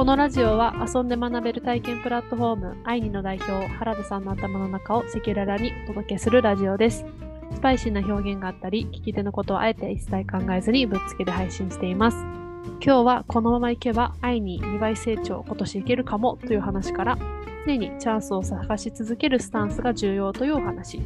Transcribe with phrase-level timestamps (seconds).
[0.00, 7.04] このラジオは遊んで学べる体験プラットフォームアイニの代表原田さんの頭の中を赤裸々にお届けするラジオです。
[7.52, 12.16] スパイシーな表現があったり、聞き手のことをあえて一切考えずにぶっつけで配信しています。
[12.16, 17.18] 今日はこのままいけばアイニ2倍成長今年いけるかもという話から
[17.66, 21.02] 常にチャンスを探し続けるスタンスが重要というお話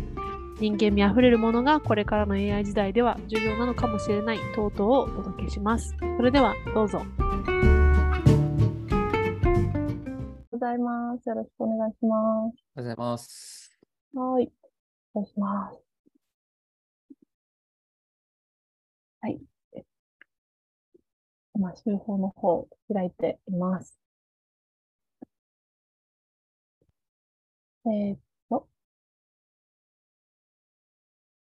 [0.61, 7.04] 人間味あふれるものがこれからの AI 時代では重要なのかもしれない等々をお届けしますそれではどうぞ
[10.64, 13.79] ざいますよろしくお願いしますおはようございます。
[14.14, 14.50] はい
[15.13, 15.79] お願いします
[19.21, 19.40] はい
[21.57, 23.96] 今、集法の方を開いています。
[27.87, 28.18] えーっ
[28.51, 28.67] と、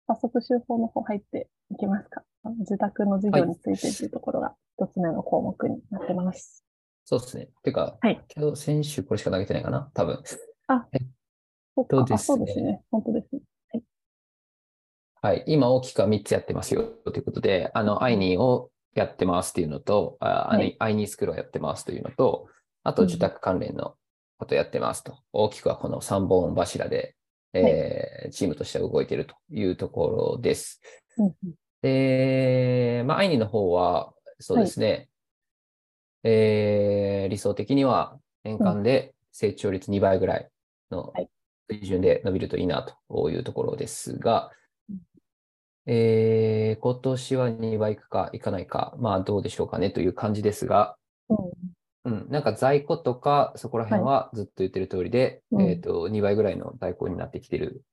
[0.07, 2.23] 早速集法の方入っていきますか。
[2.59, 6.65] 自宅の授業についてというところが一つ目の項目になってます。
[7.11, 7.49] そうですね。
[7.61, 9.91] てか、はい今日先週これしか投げてないかな？
[9.93, 10.23] 多分。
[10.67, 10.87] あ、
[11.75, 12.81] そうですねそうですね。
[12.89, 13.41] 本当ですね。
[15.21, 15.43] はい。
[15.45, 22.47] 今大きくは3つやってますよということで、あの、アイニーをやってますっていうのと、はいイアイニースクールをやってますというのと、
[22.83, 23.95] あとうん受託関連の
[24.37, 25.19] ことをやってますと。
[25.33, 27.17] 大きくはこの3本柱で、
[27.53, 30.79] えーチームとしては動いているというところです。
[31.17, 31.33] うんうん
[31.81, 35.09] で、まあ、アイニーの方は、そうですね、
[36.23, 40.49] えー理想的には年間で成長率2倍ぐらい
[40.89, 41.29] のはい。
[41.69, 44.51] 水準で伸びるといいなというところですが
[44.89, 44.97] うん、
[45.85, 50.95] えー今年は2倍いくかいかないか、まあどうでしょうかねという感じですが、
[51.29, 51.37] うん。
[52.03, 55.61] うん、なんか在庫とかそこら辺はずっと言ってる通りで、うん。
[55.61, 57.83] えっと、2倍ぐらいの在庫になってきてる、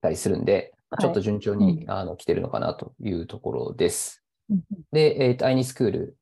[0.00, 4.22] たりするんで、はいちょっと順調に、うあの来てるのかなというところです。
[4.48, 4.60] うん
[4.92, 6.16] で、えっと、アイニスクール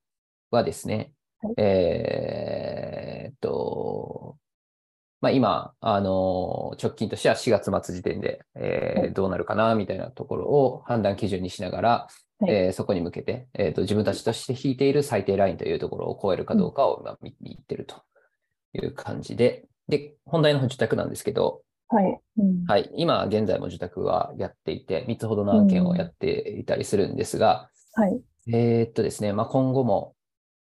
[0.53, 1.55] はですね、はい。
[1.59, 4.37] えーっと、
[5.21, 9.13] まあ今、あの、直近としては4月末時点で、えーはい。
[9.13, 12.09] どうなるかな、みたいなところを判断基準にしながら、
[12.41, 12.51] はい。
[12.53, 18.03] えーそこに向けて、えーっと、自分たちとして引いている最低ラインというところを超えるかどうかを今見に行ってると
[18.75, 22.21] いう感じで、で、本題の受託なんですけど、はい。
[22.39, 22.65] うん。
[22.67, 28.21] はい、今現在も受託はやっていて、3つほどの案件をやっていたりするんですが、はい。
[28.49, 30.12] えーっとですね、まあ、今後も、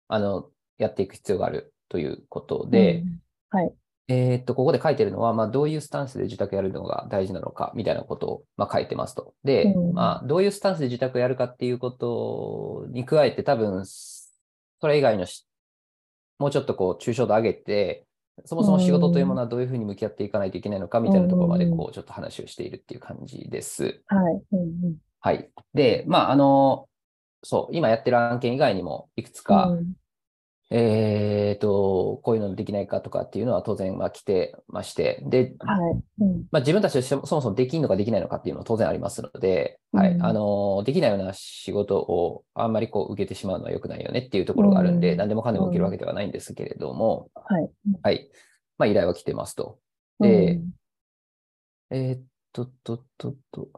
[0.08, 3.20] あの、やっていく必要があるということで、うん
[3.50, 3.74] はい。
[4.08, 9.34] えーっと、ここで書いてるのは、まあ、どういうスタンスで受託やるのが大事なのか、みたいなことを、まあ、書いてますと。
[9.44, 15.46] で、うんまあ、どういうスタンスで受託やるかっていうことに加えて、多分、それ以外のし、
[16.38, 18.06] もうちょっとこう、抽象度上げて、
[18.44, 24.02] そもそも仕事というものはどういうふうに向き合っていかないといけないのか、みたいなところまで、うんこう、ちょっと話をしているっていう感じです。
[24.06, 24.42] はい。
[24.52, 25.48] うんうんはい。
[25.72, 26.86] で、まあ、あの、
[27.44, 29.92] そう、今やってる案件以外にも、いくつか、うん
[30.70, 36.02] えっと、こういうのできないかとかっていうのは当然、まあ、来てまして、で、はい。
[36.20, 40.12] うんまあ、自分たちとしてもそもそもできるのかできないのかっていうのは当然ありますので、はい。
[40.12, 47.70] うんあの、できないような仕事をあんまりこう受けてしまうのは良くないよねっていうところがあるんで、うん何でもかんでも受けるわけではないんですけれども、はい。
[48.02, 48.30] はい。
[48.78, 49.78] まあ、依頼は来てますと。
[50.18, 50.60] うんで、
[51.90, 52.22] えーっ
[52.52, 53.68] と、と、と、と。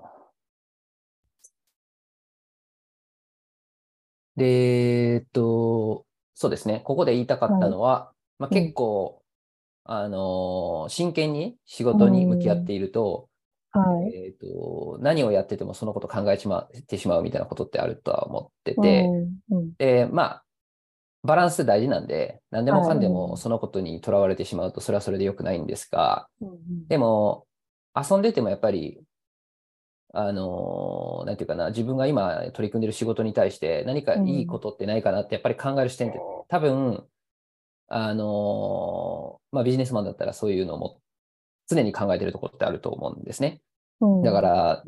[4.37, 6.81] で、えーっと、そうですね。
[6.85, 8.59] ここで言いたかったのは、まあ、うん。
[8.59, 9.23] 結構、
[9.85, 13.31] あのー真剣に仕事に向き合っていると、
[13.73, 14.15] はい。
[14.17, 19.11] えーっと、何をやっててもそのこと考えちまってしまうみたいなことってあるとは思ってて、
[19.51, 19.59] うん。
[19.59, 19.73] うん。
[19.79, 20.47] で、まあ、
[21.23, 23.15] バランス大事なんで、何でもかんではい。
[23.15, 26.87] もそのことにとらわれてしまうと、それはそれで良くないんですが、うんうん。
[26.89, 27.49] でも、
[27.97, 29.03] 遊んでてもやっぱり、
[30.19, 37.05] あのーなんていうかな、自分が今取り組んでる仕事に対して何かいいことってないかなってやっぱり考える視点って多分、
[37.89, 41.01] あのーまあビジネスマンだったらそういうのも
[41.69, 43.61] 常に考えてるところってあると思うんですね。
[44.01, 44.85] うんだから、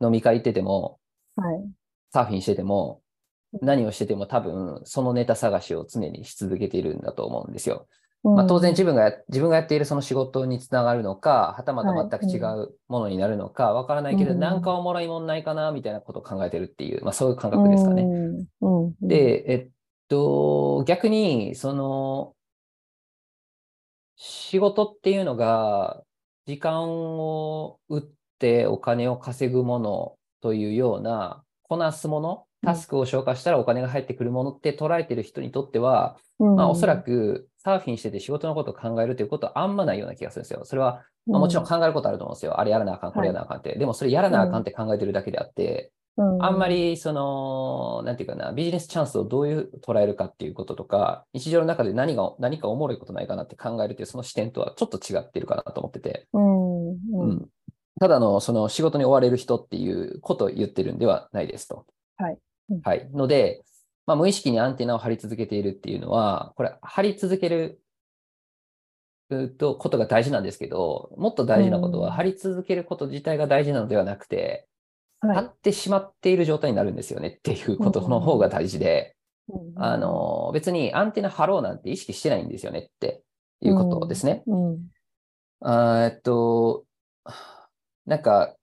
[0.00, 0.98] 飲み会行ってても、
[1.36, 1.64] はい。
[2.12, 3.04] サーフィンしてても、うん
[3.62, 7.86] 何をしてても多分そのネタ探しを常にし続けているんだと思うんですよ。
[8.24, 8.34] うん。
[8.36, 12.08] まあ、当然自分がや自分がやっているその仕事につながるのか、はたまたはい。
[12.10, 14.40] 全く違うものになるのかわからないけど、うん。
[14.40, 18.02] なんかおもろいもんないかなみたいなことを考えてるっていう、まあ、そういう感覚ですかね。
[18.02, 18.86] うん。
[18.86, 18.94] うん。
[19.00, 19.70] で、えっ
[20.08, 22.34] と、逆に、その、
[24.16, 26.02] 仕事っていうのが、
[26.46, 28.02] 時間を打っ
[28.38, 36.56] てお金を稼ぐものというような、こなすもの、タスクを消化したらお金が入ってくるものって捉えてる人にとっては、うん。
[36.56, 40.64] まあ、おそらくサーフィンしてて仕事のことを考えるということはあんまないような気がするんですよ。
[40.64, 42.60] それは、まあ、もちろん考えることあると思うんですよ。
[42.60, 43.78] あれやらなあかん、これやらなあかんって。
[43.78, 56.28] でもそれやらなあかんって考えてるだけであって、あんまり、その、なんていうかな、ビジネスチャンスをどういう捉えるかっていうこととか、日常の中で何が、何かおもろいことないかなって考えるっていう、その視点とはちょっと違ってるかなと思ってて。
[56.32, 56.90] うん。
[56.90, 57.30] ううん。
[57.30, 57.48] ん。
[57.98, 61.84] ただの、その仕事に追われる人っていうことを言ってるんではないですと。
[62.16, 62.38] はい
[62.70, 63.10] うんはい。
[63.12, 63.64] ので、
[64.06, 67.80] まあ、無意識にアンテナを張り続けているっていうのは、これ、張り続ける
[69.58, 74.68] とことが大事なんですけど、もっと大事なことは、うん張り続けること自体が大事なのではなくて、
[75.20, 75.36] はい。
[75.36, 79.16] 張ってしまっている状態になるんですよねっていうことの方が大事で、
[79.48, 83.22] うんあ、の、別にアンテナ張ろうなんて意識してないんですよねって
[83.60, 84.44] いうことですね。
[85.64, 86.84] えっと、
[88.06, 88.54] なんか、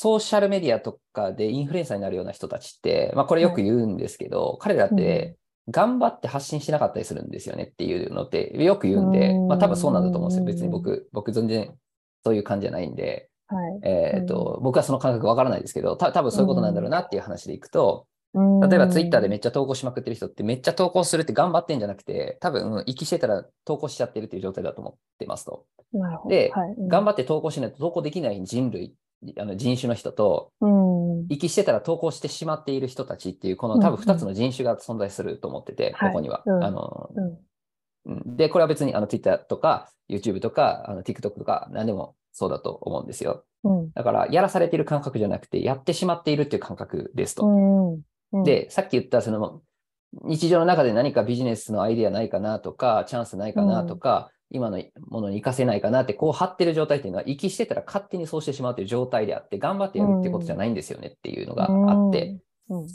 [0.00, 5.36] ソーシャルメディアとかでインフルエンサーになるような人たちって、まあこれよく言うんですけど、彼らって
[5.68, 9.48] 頑張って発信しなかったりするんですよねっていうのってよく言うんで、うん。
[9.48, 10.46] まあ多分そうなんだと思うんですよ。
[10.46, 11.74] 別に僕、僕全然
[12.24, 13.80] そういう感じじゃないんで、はい。
[13.82, 18.60] えっと、僕はその感覚わからないですけど、た多分そういうことなんだろうなっていう話でいくと、うん。
[18.60, 25.66] 例えばツイッターでめっちゃ投稿しまくってる人ってめっちゃ投稿するって頑張ってんじゃなくて、多分息してたら投稿しちゃってるっていう状態だと思ってますと。
[26.26, 28.94] ではい、頑張って投稿しないと投稿できない人類、
[29.38, 31.26] あの人種の人と、うん。
[31.28, 36.42] 息してたら投稿してしまっている人たちっていう、この多分2つの人種が存在すると思ってて、はいここには。
[36.46, 37.10] うんあの
[38.24, 43.44] で、これは別にあの Twitter とか YouTube とかあの TikTok とか何でもそうだと思うんですよ。
[43.64, 43.92] うん。
[43.92, 47.98] だから、やらされている感覚じゃなくて、やってしまっているっていう感覚ですと。
[48.44, 49.60] で、さっき言ったその
[50.24, 62.38] 日常の中で何かビジネスのアイデアないかなとか、チャンスないかなとか、今のものに活かせないかなって、こう張ってる状態っていうのは、息してたら勝手にそうしてしまうという状態であって、頑張ってやるってことじゃないんですよねっていうのがあって、
[62.68, 62.86] うん。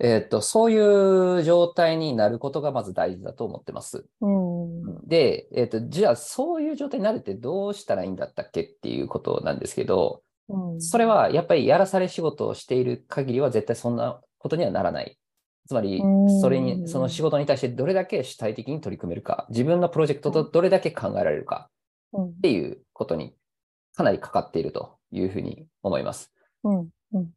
[0.00, 4.06] えーっと、そういう状態になることがまず大事だと思ってます。
[4.20, 5.08] うん。
[5.08, 10.80] で、えーっと、じゃあそういう状態になるってどうしたらいいんだったっけっていうことなんですけど、うん。
[10.80, 15.18] それはやっぱりやらされ仕事をしている限りは絶対そんなことにはならない。
[15.68, 21.68] つまりうん、それに、その仕事に対してどれだけ主体的に取り組めるか、自分のプロジェクトとどれだけ考えられるか
[22.14, 22.32] うんっ。
[22.40, 23.34] ていうことに
[23.94, 26.32] かなりかかっているというふうに思います。
[26.64, 26.88] うん。
[27.12, 27.28] うん。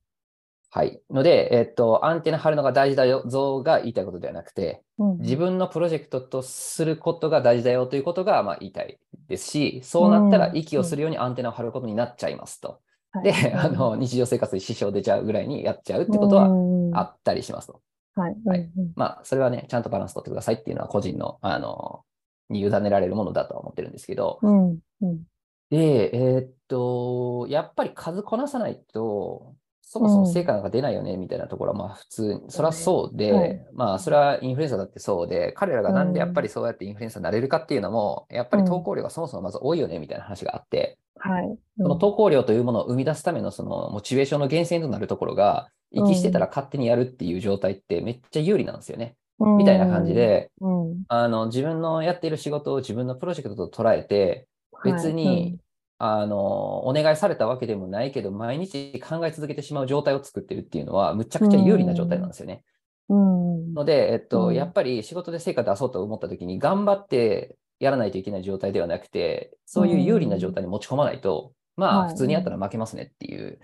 [0.69, 1.01] はい。
[1.09, 5.17] ので、えっと、アンテナ張るのが大事だよ、像が言いたいことではなくて、うん。
[5.17, 8.97] 自分のプロジェクトとすることが大事だよということが、まあ、言いたい
[9.27, 12.79] ですし、そうなったらうん息をするようにアンテナを張ることになっちゃいますと。
[13.11, 16.47] はいで、あの、日常生活に支障出ちゃうぐらいにやっちゃうってことは
[16.93, 17.81] あったりしますと。
[18.15, 18.35] はい。
[18.45, 22.03] はいうんまあ、それはね、ちゃんとバランス取ってくださいっていうのは個人の、あの、
[22.49, 24.79] に委ねられるものだとは思ってるんですけど、うん。
[25.01, 25.23] うん。
[25.69, 41.57] で、えーっと、やっぱり数こなさないと、そもそも成果なんか出ないよね、みたいなところは、まあ普通に、それはそうで、はいまあそれはインフルエンサーだってそうで、彼らがなんでやっぱりそうやってインフルエンサーになれるかっていうのも、やっぱり投稿量がそもそもまず多いよね、みたいな話があって、はい。
[41.77, 49.15] その投稿量というものを生み出すためのそのモチベーションの源泉となるところが、息してたら勝手にやるっていう状態ってめっちゃ有利なんですよね。
[49.39, 54.47] うん、みたいな感じで、うん、あの、自分のやっている仕事を自分のプロジェクトと捉えて、
[54.83, 55.57] 別に、
[55.97, 62.63] あの、お願いされたわけでもないけど、毎日考え続けてしまう状態を作ってるっていうのは、むちゃくちゃ有利な状態なんですよね。
[63.09, 64.55] うん、ので、えっと、うん。
[64.55, 72.09] やっぱり仕事で成果出そうと思った時に、頑張ってやらないといけない状態ではなくて、そういう有利な状態に持ち込まないと、まあ、はい。
[72.09, 73.59] 普通にやったら負けますねっていう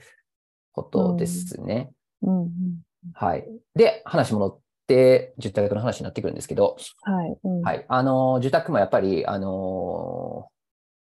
[0.74, 1.92] ことですね。
[2.22, 2.50] うん、うん、
[3.14, 3.48] はい。
[3.76, 7.86] で、話戻って、受託の話になってくるんですけど、はい、うん、はい。
[7.88, 10.48] あの、受託もやっぱり、あの、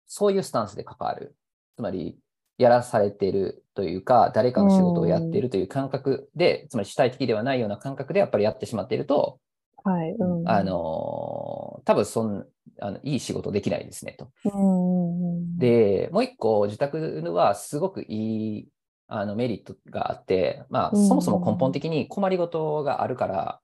[0.07, 1.35] そういうスタンスで関わる。
[1.75, 2.17] つまり、
[2.57, 9.39] やらされているというか、誰かの仕事をやっているという感覚で、つまり主体的ではないような感覚でやっぱりやってしまっていると、
[9.83, 12.45] はい、うん、あの、多分そん
[12.79, 14.31] あのいい仕事できないですねと。
[14.45, 18.67] うん、で、もう一個、受託はすごくいい
[19.07, 23.59] あのメリットがあって、まあ、うんそもそも根本的に困りごとがあるから、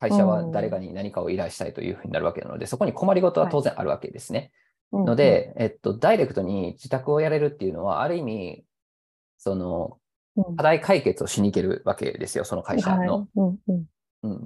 [0.00, 4.52] 会社は誰かに何かを依頼したいというふうになるわけなので、そこに困りごとは当然あるわけですね。
[4.92, 8.64] うん、ので、えっと、ダイレクトに自宅をやれるっていうのは、ある意味、
[9.38, 9.98] その、
[10.36, 13.26] うん、課題解決をしに行けるわけですよ、その会社の。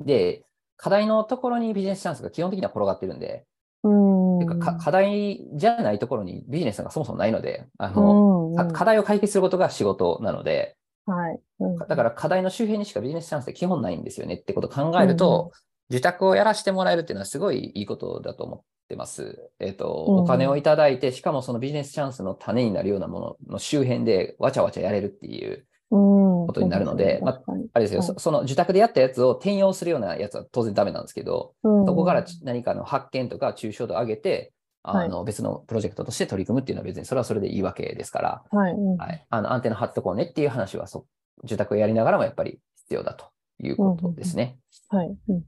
[0.04, 0.44] で、
[0.76, 3.44] 課題のところにビジネスチャンスが基本的には転がってるんで、
[3.84, 4.11] うん、
[4.54, 15.52] てかか課題じゃないところにビジネスがそもそもないので、あの、うん、か課題を解決することが仕事なので、はい、うん、だから課題の周辺にしかビジネスチャンスって基本ないんですよねってことを考えると、
[15.90, 19.50] 受託をやらせてもらえるっていうのはすごいいいことだと思ってます。
[19.60, 20.18] えっ、と、うん。
[20.20, 25.66] お金をいただいて、しかもそのビジネスチャンスの種になるようなものの周辺でわちゃわちゃやれるっていう、
[26.52, 27.42] こことになるのでまあ
[27.72, 28.06] あれですよ、はい。
[28.06, 31.82] そその受託でやったやつを転用するようなやつは当然ダメなんですけど、う。
[31.82, 41.06] んそこからち何かの発見とか抽象度を上げて、あの別のプロジェクトとして取り組むっていうのは別にそれはそれでいいわけですから、はい、うん、はい、あのアンテナ張っとこうねっていう話はそ
[41.44, 43.26] 受託をやりながらもやっぱり必要だと
[43.60, 44.58] いうことですね。
[44.88, 45.16] はい。
[45.28, 45.42] うん。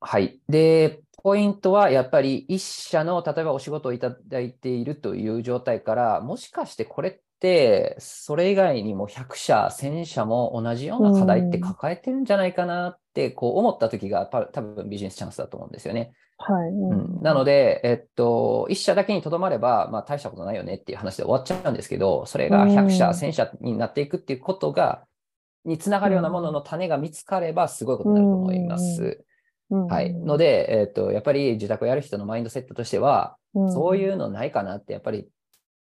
[0.00, 0.40] はい。
[0.48, 7.22] で、ポイントはやっぱり一社の例えばお仕事をいただいているという状態から、もしかしてこれって、
[7.98, 16.12] それ以外にも100社、1000社も同じような課題って抱えてるんじゃないかなってこう思った時がパ多分ビジネスチャンスだと思うんですよね。
[16.36, 16.68] はい。
[16.70, 25.04] ううん、なので、えっと、1社だけにとどまれば、まあ、大したことないよねっていう話で終わっちゃうんですけど、それが100社、うん1000社になっていくっていうことが、
[25.64, 29.24] につながるようなものの種が見つかれば、すごいことになると思います。
[29.70, 30.12] うんはい。
[30.12, 35.28] ので、えっと、やっぱり自宅をやる人のマインドセットとしては、そういうのないかなって、やっぱり、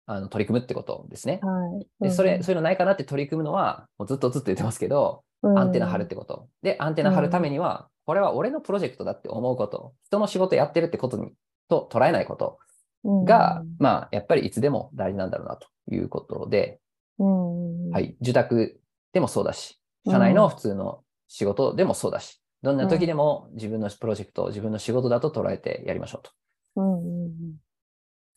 [0.05, 1.39] あの取り組むってことですね。
[1.41, 1.87] はい。
[2.03, 6.49] で、それ、そういうのないかなって取り組むのは、もうずっとずっと言ってますけど、アンテナ張るってこと。
[6.61, 11.33] で、アンテナ張るためには、これは俺のプロジェクトだって思うこと、人の仕事やってるってことに、
[11.69, 12.59] と捉えないこと
[13.03, 16.79] とが、まあ、やっぱりいつでも大事なんだろうなということで、
[17.19, 18.15] うん、はい。
[18.21, 18.79] 受託
[19.13, 19.79] でもそうだし、
[20.09, 26.31] 社内の普通の仕事でもそうだし、どんな時でも自分のプロジェクト、自分の仕事だと捉えてやりましょうと
[26.75, 27.31] うんうんうん。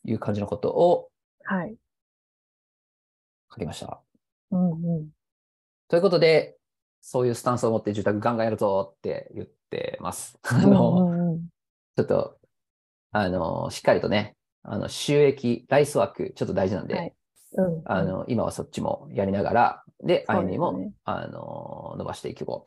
[0.05, 1.09] いう感じのことを
[1.45, 1.75] はい。
[3.51, 4.01] 書きました。
[4.51, 5.09] うんうん。
[5.87, 6.57] ということで、
[7.01, 10.39] そういうスタンスを持って受託ガンガンやるぞって言ってます。
[10.43, 11.47] あうんの、うんうん
[11.97, 12.37] ちょっと、
[13.11, 17.13] あの、しっかりとね、あの、収益、ライスワーク、ちょっと大事なんで、はい
[17.57, 17.81] うん。
[17.85, 22.65] あの、今はそっちもやりながら、で、そうですね愛にも、あの、伸ばしていこ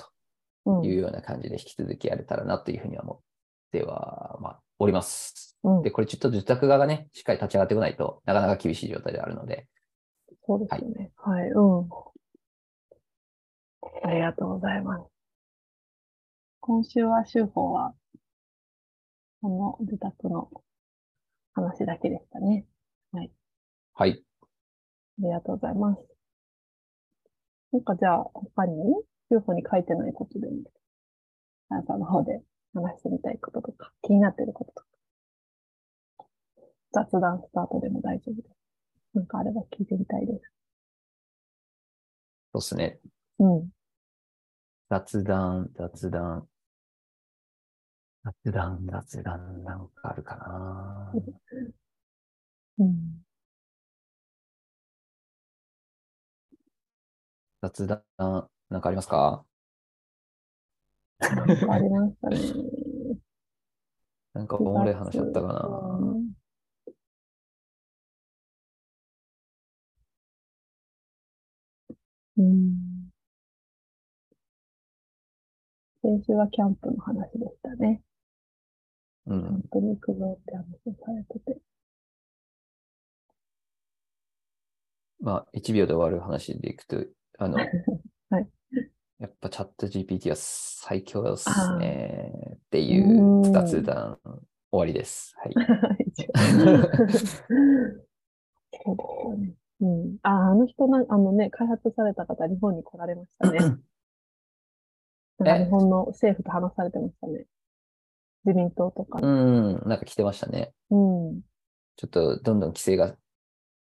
[0.65, 3.21] ううん、というような感じで引き続きやれたらなというふうには思っ
[3.73, 5.57] ては、まあ、おります。
[5.65, 9.67] うんで、これちょっと受託側がね、しっかり立ち上がってこないとなかなか厳しい状態であるので、
[10.47, 11.11] そうですよね。
[11.17, 11.49] はい。
[11.51, 11.89] うん。
[14.03, 15.05] ありがとうございます。
[16.61, 17.95] 今週は週報は、
[19.43, 20.49] この自宅の
[21.55, 22.67] 話だけでしたね。
[23.13, 24.23] はい。
[25.19, 26.03] ありがとうございます。
[27.73, 28.75] なんかじゃあ、他に、
[29.31, 30.55] 週報に書いてないことでも、
[31.69, 32.41] あなたの方で
[32.81, 34.87] 話してみたいこととか、気になってることとか、
[36.93, 38.57] 雑談スタートでも大丈夫です。
[39.15, 40.53] なんかあれば聞いてみたいです。
[42.55, 43.01] そうですね。
[43.39, 43.71] うん。
[44.91, 46.49] 雑談、雑談。
[48.25, 51.13] 雑談、雑談、なんかあるかな。
[52.79, 53.25] うん。
[57.63, 58.03] 雑談、
[58.71, 59.48] なんかありますか？
[61.21, 62.39] ありましたね。
[64.35, 65.99] なんかおもろい話あったかな。
[66.01, 66.39] うん
[72.37, 73.11] うん。
[76.03, 78.01] 先週はキャンプの話でしたね。
[79.27, 79.63] キャンうん。
[79.71, 81.61] プに行くぞって話をされてて。
[85.21, 87.05] まあ、1秒で終わる話でいくと、
[87.39, 87.57] あの、
[88.31, 88.49] はい
[89.19, 91.49] やっぱチャット GPT は最強です
[91.79, 92.33] ね。
[92.55, 94.19] っていううん雑談
[94.71, 95.35] 終わりです。
[95.39, 95.55] はい。
[98.85, 99.55] そうですよね。
[99.81, 100.17] うん。
[100.23, 103.59] あ、あの人な、あのね、開発された方、日本に来られましたね。
[105.39, 107.47] なんか日本の政府と話されてましたね。
[108.45, 109.73] 自民党とかうね。
[109.75, 110.73] ん、なんか来てましたね。
[110.91, 111.43] うん。
[111.97, 113.17] ちょっとどんどん規制が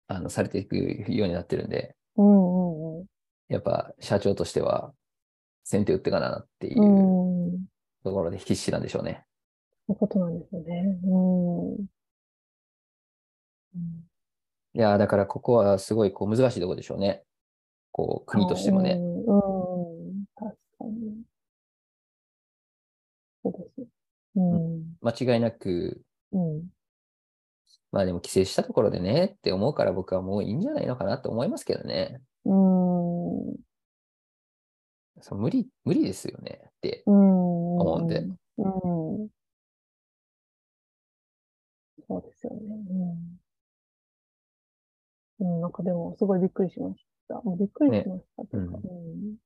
[0.07, 3.07] あのされていくようになってるんで、うんうん
[3.49, 4.95] やっぱ社長としては
[5.65, 7.59] 先手打ってかなっていう。
[8.05, 9.25] ところで必死なんでしょうね。
[9.87, 10.99] そういうことなんですよね。
[11.05, 11.75] うん。
[11.77, 11.87] うん
[14.77, 17.23] いやー、だからここはすごいこう難しいところでしょうね。
[17.93, 18.95] こう国としてもね。
[18.95, 19.19] うん。
[19.19, 20.25] うん。
[20.35, 21.23] 確かに。
[23.45, 23.89] そうです。
[24.35, 24.97] うん。
[25.01, 26.03] 間違いなく、
[26.33, 26.65] うん。
[27.93, 32.21] まあでも規制したところでねって思うから僕はもういいんじゃないのかなと思いますけどね。
[32.45, 33.57] うん。
[35.21, 37.15] そう無理、無理ですよねってうん。
[37.15, 38.27] 思うんで。
[38.59, 38.69] う
[39.27, 39.29] ん。
[42.09, 42.61] そうですよね。
[42.91, 43.41] うん。
[45.41, 47.41] うん、なんかでも、すごいびっくりしました。
[47.43, 49.37] もうびっくりしましたっていうん。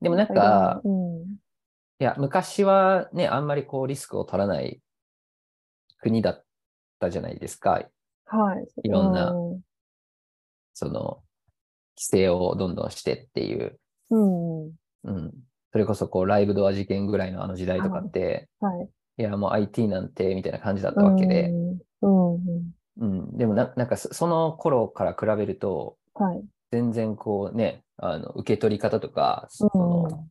[0.00, 1.22] でもなんか、うん。
[2.00, 4.80] いや、昔はね、あんまりこうリスクを取らない
[6.00, 6.44] 国だっ
[7.00, 7.82] たじゃないですか。
[8.26, 8.66] はい。
[8.84, 9.60] いろんなうん。
[10.74, 11.22] その、
[11.96, 13.80] 規制をどんどんしてっていう。
[14.10, 14.72] うん。
[15.04, 15.32] うん。
[15.72, 18.88] それこそこうライブドア事件ぐらいのあの時代とかって、はい。
[19.18, 21.50] いや、もう IT なんてみたいな感じだったわけで、
[22.02, 22.34] うん。
[22.34, 22.72] うん。
[22.98, 23.36] うん。
[23.36, 26.44] でもな、なんかそその頃から比べると、はい。
[26.70, 30.28] 全然こうね、あの、受け取り方とか、その、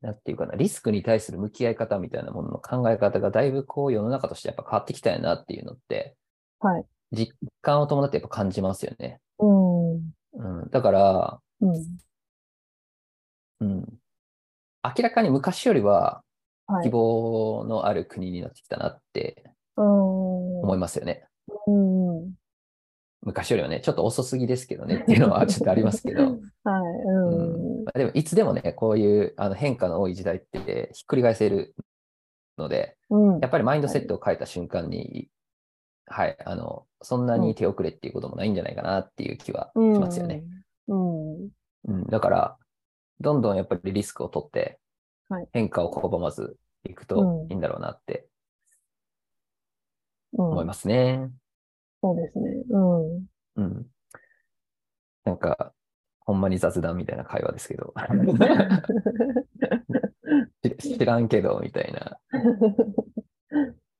[0.00, 6.16] なんていうかな、リスクに対する向き合い方みたいなものの考え方がだいぶこう世の中としてやっぱ変わってきたよなっていうのって、
[6.60, 6.84] はい。
[7.12, 9.20] 実感を伴ってやっぱ感じますよね。
[9.38, 9.96] うん。
[10.34, 10.70] うん。
[10.70, 11.98] だから、うん。
[13.60, 13.98] うん。
[14.84, 16.22] 明らかに昔よりは
[16.68, 16.84] はい。
[16.84, 19.42] 希望のある国になってきたなって
[19.76, 19.84] うん。
[20.60, 21.24] 思いますよね。
[21.66, 22.16] うん。
[22.16, 22.30] はい。
[23.22, 27.84] 昔よりはね、ちょっと遅すぎですけどねっていうのはちょっとありますけど、 うん。
[27.84, 31.74] まあでもいつでもね、こういうあの変化の多い時代ってひっくり返せる
[32.58, 33.40] ので、うん。
[33.40, 35.28] やっぱりマインドセットを変えた瞬間に、
[36.06, 40.44] はい、あの、そんなに手遅れっていうこともないんじゃないかなっていう気はしますよね。
[40.88, 41.48] うん。
[41.84, 42.58] うん、だから、
[43.20, 44.78] どんどんやっぱりリスクを取って
[45.28, 48.26] はい、変化を拒まずいくといいんだろうなって
[50.32, 50.50] うん。
[50.52, 51.30] 思いますね。
[52.02, 52.50] そうですね。
[52.70, 53.26] うん。
[53.56, 53.86] うん。
[55.24, 55.74] なんか、
[56.20, 57.94] ほんまに雑談みたいな会話ですけど、
[60.62, 62.18] 知 知らんけど、みたいな。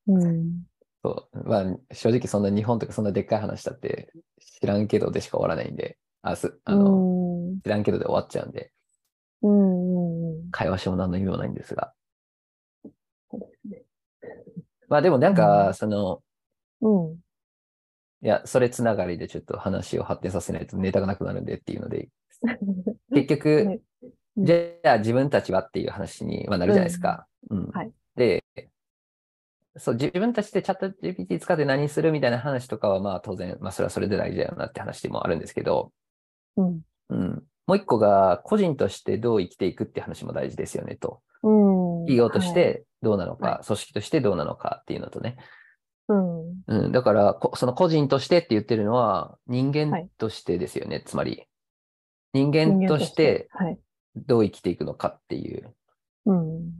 [0.07, 0.63] うん。
[1.03, 1.43] そう。
[1.49, 7.61] まあ、正直そんな日本とかそんなでっかい話だって、知らんけどでしか終わらないんで、あ、す、あの、うん。
[7.61, 8.71] 知らんけどで終わっちゃうんで、
[9.41, 10.51] うん。
[10.51, 11.93] 会話しても何の意味もないんですが。
[14.87, 16.21] まあでもなんうか、んその、
[16.81, 17.19] うん。
[18.21, 22.09] いや、それつながりでちょっと話を発展させないとネタがなくなるんでっていうので、
[23.13, 23.81] 結局、
[24.37, 27.27] じゃあ自分たちはっていう話にまあなるじゃないですか。
[27.49, 28.43] うんはいで、
[29.77, 35.93] そう、自分たちでチャット GPT 使って何するみたいな話とかはまあ当然、まあそれはそれで大事だよなって話でもあるんですけど、
[36.57, 36.81] うん。
[37.09, 37.43] うん。
[37.69, 41.21] もう一個が個人としてどう生きていくって話も大事ですよねと。
[41.43, 42.05] うん。
[42.07, 45.37] 企業としてどうなのか、は組織としてどうなのかっていうのとね。
[46.07, 46.63] うん。
[46.65, 51.03] うん、だからこ、その個人としてって言ってるのは人は間いとしてですよね。
[51.05, 51.45] つまり、
[52.33, 53.77] 人間としてはい。
[54.15, 55.71] どう生きていくのかっていう
[56.25, 56.71] うん。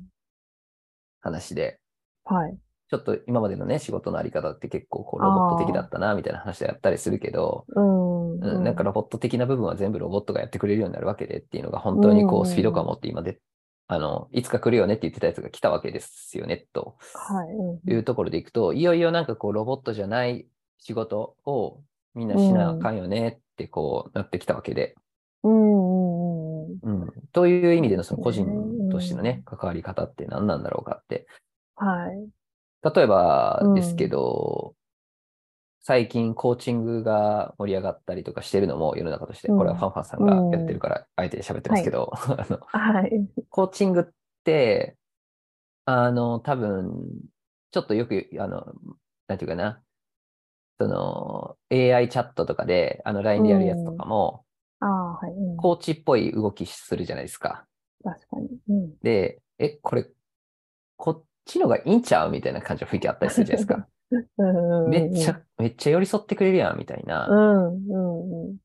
[1.22, 1.80] 話で、
[2.26, 2.58] はい。
[2.90, 8.40] ちょっと今までのね、仕事のあり方って結構こうロボット的だったな、みたいな話でやったりするけど、うん。
[8.40, 13.40] うん、なんかロボット的な部分は全部ロボットがやってくれるようになるわけでっていうのが本当にこうスピード感を持って今で、
[13.88, 17.48] あの、いつか来るよねって言ってたやつが来たわけですよね、とはい。
[17.50, 20.48] うんいうところでいくと、いよいよなんかこうロボットじゃない
[20.80, 21.82] 仕事を
[22.16, 24.96] みんなしなあかんよねってこうなってきたわけで、
[25.44, 26.66] うん。
[26.66, 26.80] うん。
[26.82, 31.28] うん、という意味でのその個人うんとしてのね、関わり方って何なんだろうかって。
[31.76, 32.39] はい。
[32.84, 34.76] 例えばですけど、
[35.82, 43.28] 最近コーチングが盛り上がったりとかしてるのも世の中として、うんこれはファンファンさんがやってるから、あえて喋ってますけど、 あのはい。
[43.50, 44.04] コーチングっ
[44.44, 44.98] て、
[45.86, 46.94] あの、多分、
[47.72, 48.74] ちょっとよく、あの、
[49.28, 49.82] なんていうかな、
[50.80, 54.46] その、AI チャットとかで、あの、LINE でやるやつとかも、
[54.80, 55.32] ああ、はい。
[55.32, 57.66] うんコーチっぽい動きするじゃないですか。
[58.04, 58.48] 確かに。
[58.70, 58.98] うん。
[59.02, 60.10] で、え、これ、
[60.96, 63.88] こっちのがいいんちゃうみたいな感じの雰囲気あったりするじゃないですか。
[64.38, 64.90] うん。
[64.90, 67.28] めっちゃ、めっちゃ寄り添ってくれるやん、みたいな。
[67.28, 67.66] うん。
[67.90, 68.48] うん。
[68.48, 68.58] うん。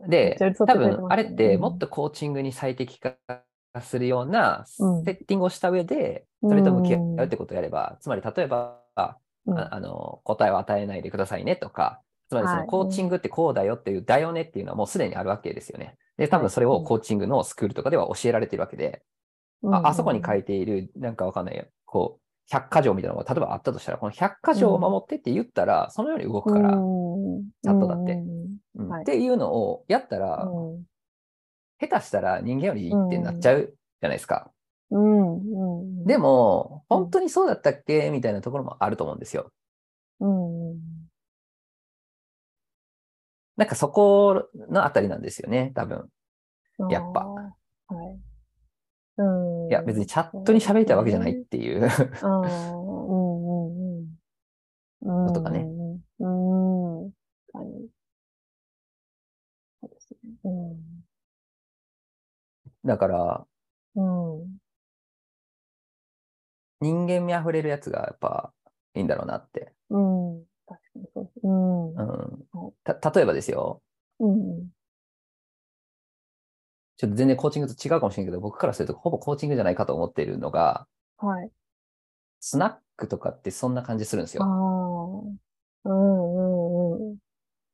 [0.00, 3.16] めっで多分あれってもっとコーチングに最適化
[3.80, 8.82] するようなセうんッティングをした上で、それと向き合うってことをやれば、つまり例えば、
[9.46, 15.96] うんああの答えを与えないでくださいねとか、つまりそはいのコーチングってこうだよっていう、だよねっていうのはもうすでにあるわけですよね。
[16.16, 19.02] で、多分それをコーチングのスクールとかでは教えられてるわけで、
[19.64, 22.18] ああそこに書いいている、なんかわかんない、こ
[22.48, 28.12] う、百科条みたいなのが例えばあったとしたら、この百科条を守ってって言ったら、そのように動くから、チチャットだって
[28.76, 30.84] うんはいっていうのをやったら、うん。
[31.78, 34.50] 下手したら人間よりいいってなっちゃうじゃないですか。
[34.90, 35.36] うん。
[35.36, 36.04] うん。
[36.04, 39.50] でも、うん本当にそうだったっけみたいなところもあると思うんですよ。
[40.20, 40.78] うん。
[43.56, 46.08] なんかそこのあたりなんですよね、多分。
[46.78, 46.88] うん。
[46.90, 47.20] やっぱ。
[47.24, 47.52] は
[48.12, 48.25] い。
[49.18, 49.22] う
[49.66, 49.68] ん。
[49.68, 51.88] いや、別にチャットに喋りたいわけじゃないっていう。
[52.22, 52.40] うん。
[52.40, 53.08] うん。
[53.08, 54.18] うん。
[55.02, 55.26] うん。
[55.26, 55.32] うん。
[55.32, 55.66] とかね
[56.20, 57.04] うん。
[57.04, 57.08] う
[60.48, 60.76] ん。
[62.84, 63.46] だから、
[63.96, 64.58] うん。
[66.80, 68.52] 人間味あふれるやつがやっぱ
[68.94, 69.72] いいんだろうなって。
[69.90, 70.44] うん。
[70.66, 71.30] 確かにそう。
[71.42, 71.94] うん。
[71.94, 73.82] うん、た例えばですよ、
[74.20, 74.68] うん。
[76.96, 80.86] ちょっと全然コーチングと違うかもしれないけど、僕からするとほぼコーチングじゃないかと思っているのが、
[81.18, 81.50] はい。
[82.40, 84.46] スナックとかってそんな感じするんですああ。
[84.46, 85.26] よ。
[85.84, 86.94] うん。
[86.94, 87.10] うん。
[87.10, 87.18] うん。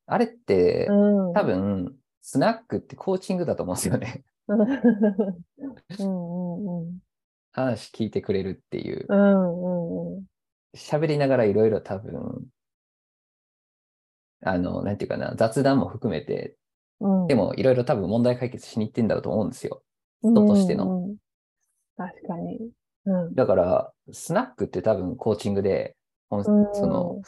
[0.07, 1.33] あれって、うん。
[1.35, 4.25] 多分、スナックってコーチングだと思うんですよね。
[4.49, 4.61] うん。
[4.63, 6.83] うん。
[6.85, 6.99] うん。
[7.53, 9.07] 話聞いてくれるっていう。
[9.09, 10.17] うん。
[10.17, 10.25] うん。
[10.77, 12.47] 喋りながらいろいろ多分、
[14.45, 16.57] あの、なんていうかな、雑談も含めて、
[17.03, 17.27] うん。
[17.27, 19.83] でもいろいろ多分問題解決しに行ってんだろうと思うんですよ。
[20.23, 21.17] 人としてのうんうん。
[21.97, 22.71] 確かに。
[23.07, 23.35] うん。
[23.35, 25.97] だから、スナックって多分コーチングで、
[26.31, 26.51] うんそ
[26.87, 27.21] の、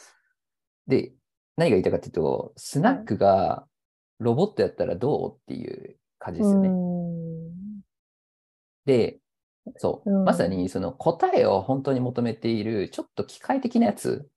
[0.87, 1.13] で、
[1.57, 3.67] 何が言いたいかっていうと、スナックが
[4.19, 6.69] ロボットやったらどうっていう感じですよね。
[6.69, 7.05] うん
[8.85, 9.19] で、
[9.77, 14.29] そう、うんまさにその答えを本当に求めている、ちょっと機械的なやつ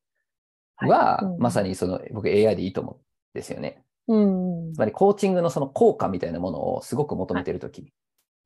[0.78, 2.98] は、はいうんまさにその僕 AI でいいと思うん
[3.34, 3.84] ですよね。
[4.08, 4.72] うん。
[4.74, 7.92] つまりコーチングのその効果みたいなものをすごく求めているとき、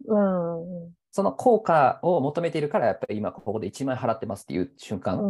[0.09, 0.85] うん。
[0.85, 0.93] うん。
[1.13, 5.23] その効果を求めているから、やっぱり今ここで1万円払ってますっていう瞬間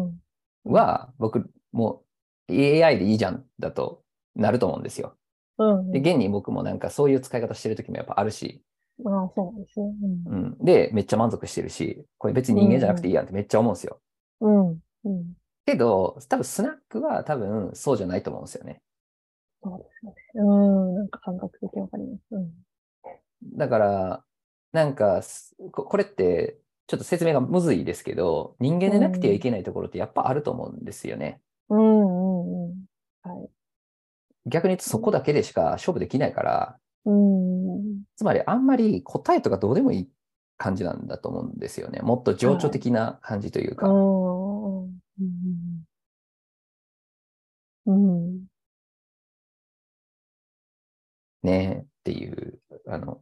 [0.65, 0.73] うん。
[0.73, 2.05] は、僕も
[2.49, 4.03] う AI でいいじゃんだと
[4.35, 5.17] なると思うんですよ。
[5.59, 5.93] うん。
[5.93, 8.63] で、現に僕もなんかそういう使い方してるときもやっぱあるし、
[9.05, 9.87] ああ、そうですね。
[10.27, 10.59] うん。
[10.65, 14.01] で、めっちゃ満足してるし、これ別に人間じゃなくていいやんってめっちゃ思うんですよ。
[14.41, 14.71] うん。
[14.71, 14.81] うん。
[15.05, 15.33] うん。
[15.67, 18.83] けど、多分スナックは多分そうじゃないと思うんですよね。
[19.63, 20.17] そうですよね。
[20.35, 20.95] うん。
[20.97, 22.23] なんか感覚的にわかります。
[22.33, 22.51] うん。
[23.57, 24.25] だから、
[24.73, 31.41] なんか、すここれって、ちょっと説明がむずいですけど、人間でなくてはいけないところってやっぱあると思うんですよね。
[31.69, 31.79] うん。
[31.79, 32.71] うん。
[32.71, 32.75] うん。
[33.23, 33.49] はい。
[34.47, 38.03] 逆に言うとそこだけでしか勝負できないから、うん。
[38.17, 40.09] つまりあんまり答えとかどうでもいい
[40.57, 42.01] 感じなんだと思うんですよね。
[42.03, 43.89] もっと情緒的な感じというか。
[43.89, 44.85] うん。
[44.85, 44.89] う
[45.25, 45.85] ん。
[47.87, 48.52] うん。
[51.43, 53.21] ねっていう、あの、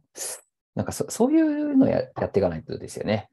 [0.75, 3.29] なんかそそういうのややっていかないとですよね。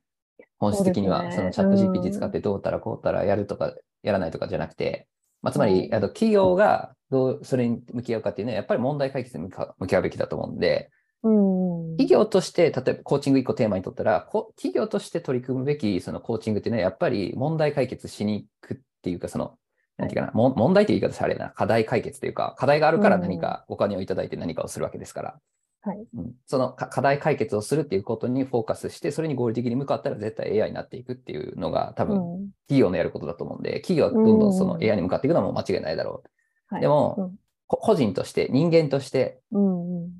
[0.59, 5.07] 本質的には、そのチャットうん GPT 使ってどうたらこうたらやるとか、やらないとかじゃなくて、
[5.43, 10.91] まあ、つまり、はいあと企業がどうそれに向き合うかっていうのは、やっぱり問題解決に向か向き合うべきだと思うんで、
[11.23, 11.97] うん。
[11.97, 19.57] 企業として、例えばコーチング1個テーマにとったら、こ企業として取り組むべきそのコーチングっていうのは、やっぱり問題解決しに行くっていうか、その、
[19.99, 25.41] なんていうかな、も問題っていう言い方されるな、課題解決というか、課題があるから何かお金をいただいて何かをするわけですから、
[25.83, 26.07] はい。
[26.15, 32.51] うん、そのか課題解決をするっていうことにフォーカスして、それに合理的に向かったら絶対 AI になっていくっていうのが多分うん。
[32.67, 36.23] 企業のやることだと思うんで、企業はどんどんそのうん AI に向かっていくのはもう間違いないだろ
[36.71, 36.75] う。
[36.75, 36.83] はい。
[36.83, 37.33] でも
[37.67, 40.05] こ個人として、人間としてうん。
[40.05, 40.11] うん。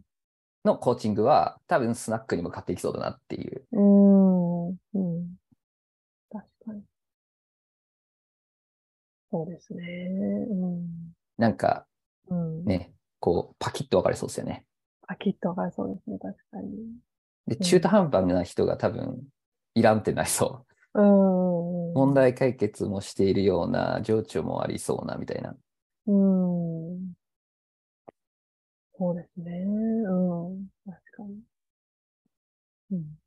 [0.65, 3.63] のコーチングは多分スナックに向かっていきそうだなっていう。
[3.73, 4.77] うん。
[9.49, 9.83] ですね。
[10.51, 11.13] うん。
[11.37, 11.87] なんか
[12.31, 12.65] うん。
[12.65, 14.65] ね、こうパキッと分かれそうですよね。
[15.07, 16.19] あ、きっとわかりそうですね。
[16.19, 16.71] 確かに。
[17.47, 19.23] で、うん中途半端な人が多分
[19.75, 21.01] いらんってなりそう。
[21.01, 21.95] うん。
[21.95, 25.57] 問題解決もしているような情緒もありそうなみたいな。
[26.07, 27.13] うん。
[28.99, 29.53] そうですね。
[30.09, 30.69] うん。
[30.85, 31.43] 確かに。
[32.91, 33.18] うん。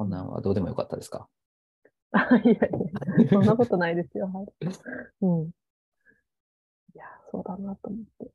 [0.00, 1.28] そんなんはどうでもよかったですか？
[2.12, 4.30] あ、いやいや、そんなことないですよ。
[4.32, 4.46] はい。
[5.20, 5.50] うん。
[6.94, 8.30] いや、そうだなと思って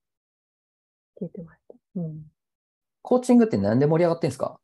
[1.20, 1.74] 聞いてました。
[1.96, 2.32] うん。
[3.02, 4.60] コーチングって何で盛り上がってんですか？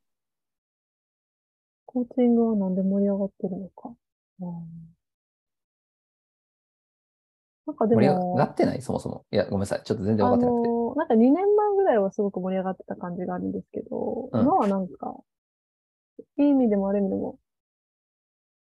[1.86, 3.92] コーチングはなんで盛り上がってるのか。
[4.40, 4.94] うん。
[7.66, 8.82] なんかで盛り上も、がってない？
[8.82, 9.26] そもそも。
[9.32, 9.82] いや、ごめんなさい。
[9.84, 10.68] ちょっと全然あ分かってなくて。
[10.68, 15.16] の、なんか2年前ぐらいはすごく盛り上がってた感じがあるんですけど、うん今はなんか、
[16.38, 17.38] いい意味でも悪い意味でも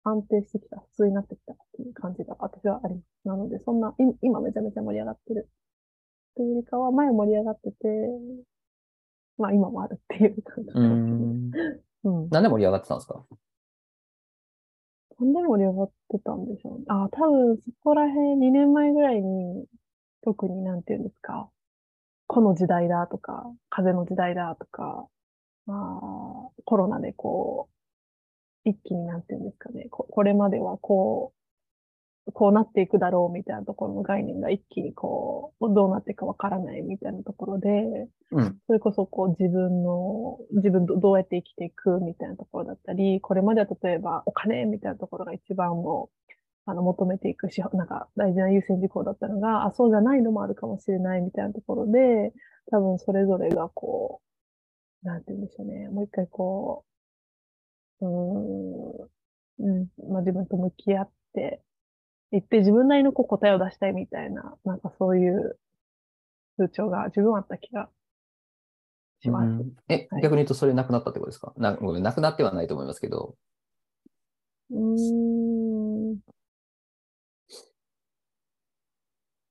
[0.03, 3.05] 安定してきた、普通になってきたっていう感じが私はあります。
[3.25, 7.75] なので、そんな、い今めちゃめちゃ盛り上がってるっていうよりかは、前盛り上がってて、
[9.37, 11.51] まあ今もあるっていう感じうーん。
[12.05, 12.29] うん。
[12.29, 13.25] なんで盛り上がってたんですか？
[15.19, 16.85] なんで盛り上がってたんでしょうね。
[16.89, 19.65] あ、多分そこら辺2年前ぐらいに、
[20.21, 21.49] 特になんていうんですか、
[22.27, 25.07] この時代だとか、風の時代だとか、
[25.67, 27.69] まあ、コロナでこ
[28.65, 38.57] う、一気になんていうんですかね、ここれまではこう、こうなっていくだろうみたいなところの概念が一気にこう、どうなっていくかわからないみたいなところで、うん。
[38.67, 46.31] それこそこう自分の、自分どどうやって生きていくみたいなところだったり、これまでは例えばお金みたいなところが一番もう、
[46.69, 52.33] あの、求めていくし、なんか大事な優先事項だったのが、あ、そうじゃないのもあるかもしれないみたいなところで、
[52.71, 54.26] 多分それぞれがこう、
[55.07, 55.89] なんて言うんでしょうね。
[55.89, 56.85] もう一回こ
[58.01, 61.61] う、うーん、うん、まあ自分と向き合って、
[62.33, 65.59] いって自分なりのこう答えを出したいみたいな、なんかそういう
[66.57, 67.89] 風潮が自分はあった気が
[69.21, 69.47] します。
[69.47, 71.53] うんえ、はい逆に言うとそれなくなったってことですか？
[71.57, 73.35] なごめんなくなってはないと思いますけど。
[74.69, 76.19] うーん。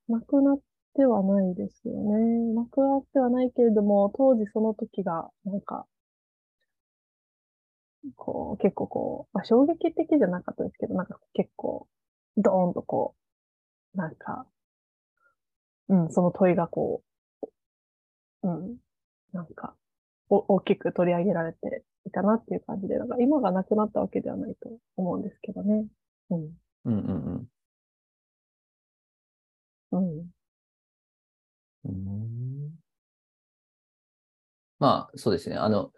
[0.09, 0.61] なくなっ
[0.97, 2.55] てはないですよね。
[2.55, 5.87] なくなってはないけれども、当時その時が、なんか、
[8.17, 11.89] こう、結構こう、まあ、衝撃的じゃなかったですけど、なんか結構、
[12.37, 13.15] ドーンとこ
[13.95, 14.47] う、なんか、
[15.89, 17.03] うん、その問いがこ
[18.43, 18.77] う、うん、
[19.33, 19.75] なんか、
[20.31, 25.87] お大きく取り上げられていたなっていう感じで、なんか今がなくなったわけではないと思うんですけどね。
[26.31, 26.59] うん。
[26.87, 27.49] うんうん
[29.91, 30.07] うん。
[30.19, 30.36] うん。
[31.89, 32.27] うん
[34.79, 35.57] まあ、そうですね。
[35.57, 35.91] あの、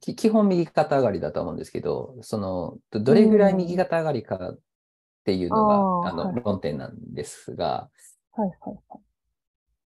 [0.00, 4.58] き基本右肩上がりだと思うんですけど、その、どどれぐらい右肩上がりかっ
[5.24, 7.90] ていうのが、あの、あーはい論点なんですが、
[8.32, 9.02] はいはいはい。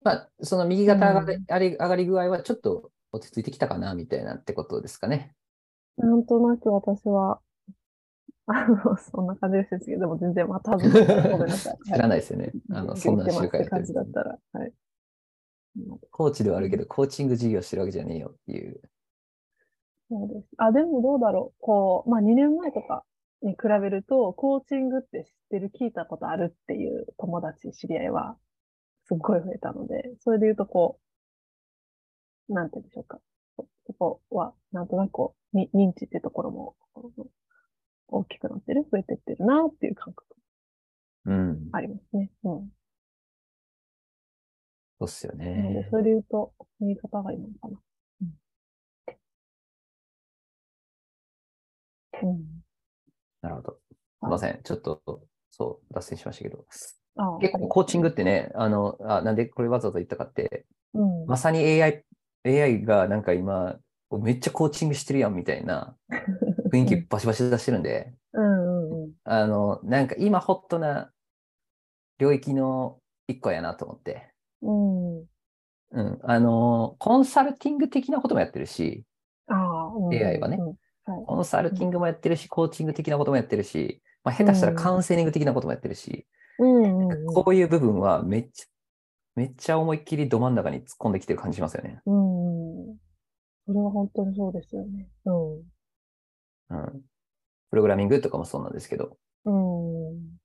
[0.03, 5.35] まあ、その右肩上がり,、上がり具合はちょっと落ち着いてきたかな、みたいなってことですかね。
[5.97, 7.41] なんとなく私は、
[8.47, 11.79] あの、そんな感じですけど、でも全然またごめんなさい。
[11.85, 12.53] 知らないですよね。
[12.71, 14.13] あの、そんな知って知るかやってだっる。
[14.13, 14.39] たら。
[14.53, 14.73] はい。
[16.11, 18.81] コーチではあるけど、コーチング事業してるわけじゃねえよっていう。
[20.09, 20.47] そうです。
[20.59, 21.61] あ、でもどうだろう。
[21.61, 23.05] こう、まあ2年前とか
[23.43, 28.37] に比べると、コーチングって知ってる、聞いたことあるっていう友達、知り合いは、
[29.05, 30.99] すっごい増えたので、それで言うとこ
[32.49, 33.21] う、なんて言うんでしょうか。
[33.57, 36.77] そそこは、なんとなくこう、に認知っていうところも、
[38.09, 40.27] 大きくなってる、増えてってるなっていう感覚
[41.27, 41.69] うん。
[41.73, 42.31] ありますね。
[42.45, 42.69] うん。
[44.99, 45.97] そうっすよなので、ねそ。
[45.99, 47.79] れで言うと、右肩上がりなのかな。
[52.23, 52.31] うん。
[52.31, 52.47] うん。
[53.43, 53.79] なるほど。
[53.91, 54.61] すいません。
[54.63, 55.03] ちょっと、
[55.51, 56.65] そう、脱線しましたけど。
[57.19, 61.27] ああ結構コーチングってね、あの、あ、なんでこれわざわざ言ったかって、うん。
[61.27, 62.05] まさに AI、
[62.45, 63.79] AI がなんか今、
[64.23, 65.97] めっちゃコーチングしてるやんみたいな
[66.73, 69.13] 雰囲気バシバシ出してるんで、うんうんうん。
[69.25, 71.13] あの、なんか今ホットな
[72.19, 74.36] 領域の一個やなと思って。
[74.63, 75.19] うん。
[75.21, 75.25] う
[76.03, 76.19] ん。
[76.23, 79.05] あの、コンサルティング的なこともやってるし、
[79.49, 80.67] うん AI はねうん
[81.13, 81.25] はい。
[81.25, 86.27] コンサルティングもやってるし、コーチング的なこともやってるし、まあ、下手したらカウンセリング的なこともやってるし、
[86.59, 87.27] うんうんうん。
[87.27, 88.67] こういう部分はめっちゃ、
[89.37, 92.01] めっちゃ思いっきりど真ん中に突っ込んできてる感じしますよね。
[92.07, 92.97] うんうん。
[93.67, 95.09] それは本当にそうですよね。
[95.27, 95.57] うん。
[96.71, 97.03] うん。
[97.71, 99.17] プログラミングとかもそうなんですけど。
[99.45, 100.37] うん。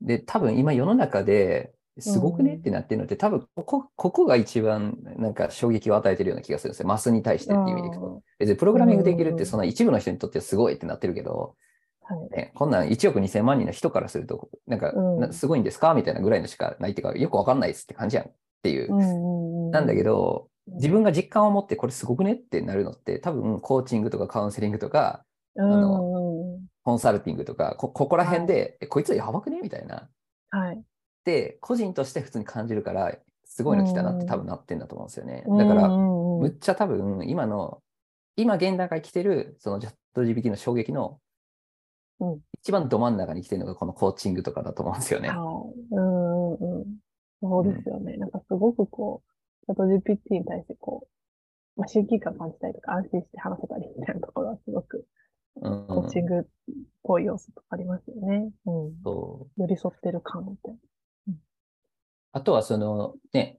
[0.00, 2.52] で、多分今世の中ですごくね？
[2.52, 6.88] うんってなってるのって、多分ここ、ここが一番なんか衝撃を与えてるような気がするんですよ。
[6.88, 8.22] マスに対してっていう意味でいくと。
[8.38, 11.54] 別にプログラミングできるってその一部の人にとってはすごいってなってるけど、
[12.04, 12.36] はい。
[12.36, 14.92] ね、こんなん1億2000万人の人からすると、なんか、
[15.32, 15.94] すごいんですか？
[15.94, 19.70] みたいなぐらいのしかないっていうか、よくわかんないですって感じやんっていう。
[19.70, 25.24] なんだけど、うん自分が実感を持ってこれすごくねってなるのって、多分コーチングとかカウンセリングとか、
[25.56, 26.66] うんうんうん。
[26.84, 29.58] コンサルティングとか、こここら辺で、えこいつはやばくね？
[29.60, 30.08] みたいな。
[30.50, 30.80] はい。
[31.24, 35.44] で、個人として普通に感じるから、すごいの来たなって多分なってんだと思うんですよね。
[35.46, 37.82] うんだから、むっちゃ多分、今の、
[38.36, 41.18] 今現段階来てる、そのチャット GPT の衝撃の
[42.20, 45.28] うん、一番ど真ん中に来てるのがこのコーチングとかだと思うんですよね。
[45.28, 45.38] はい。
[45.90, 46.86] うんうんうん。
[47.40, 48.16] そうですよね。
[48.16, 51.08] なんかすごくこう、チャット GPT に対してこ
[51.76, 55.06] う、まあ、親近感感じたりとか安心して話せたりみたいなところはすごく
[55.56, 56.42] うんコーチングっ
[57.02, 58.50] ぽい要素とかありますよね。
[58.66, 58.92] うん。
[59.02, 60.76] そう寄り添ってる感みたい
[62.32, 63.58] あとはそのね、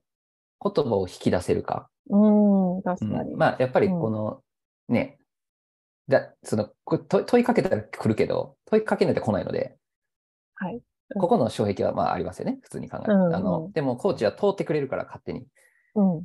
[0.62, 1.88] 言葉を引き出せるか。
[2.08, 2.18] な。
[2.18, 3.36] うん、確うんかに。
[3.36, 4.42] まあ、やっぱりこの、
[4.88, 5.18] ね、
[6.08, 9.76] だそのこ問問いかけたら来るけど、問いかけないと来ないので、
[10.54, 10.74] はい。
[10.74, 10.80] うん
[11.16, 15.46] ここの障壁はまあありますよね、普通に考えるうんうんあのでも、コーチは通ってくれるから、勝手に。
[15.94, 16.20] うん。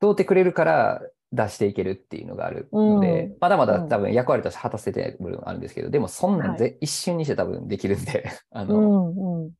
[0.00, 1.02] 通ってくれるから
[1.32, 9.50] 出していけるっていうのがあるので、うんまだまだうん多分役割として果たせてない部分あるんですけど、でもそんなんぜ、一瞬にして多分できるんで、 あうの、ん、うん。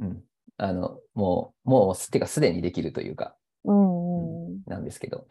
[0.00, 0.24] うん、
[0.58, 4.62] あの、もう、もう、すてかすでにできるというか、うん、うん。
[4.66, 5.26] なんですけど、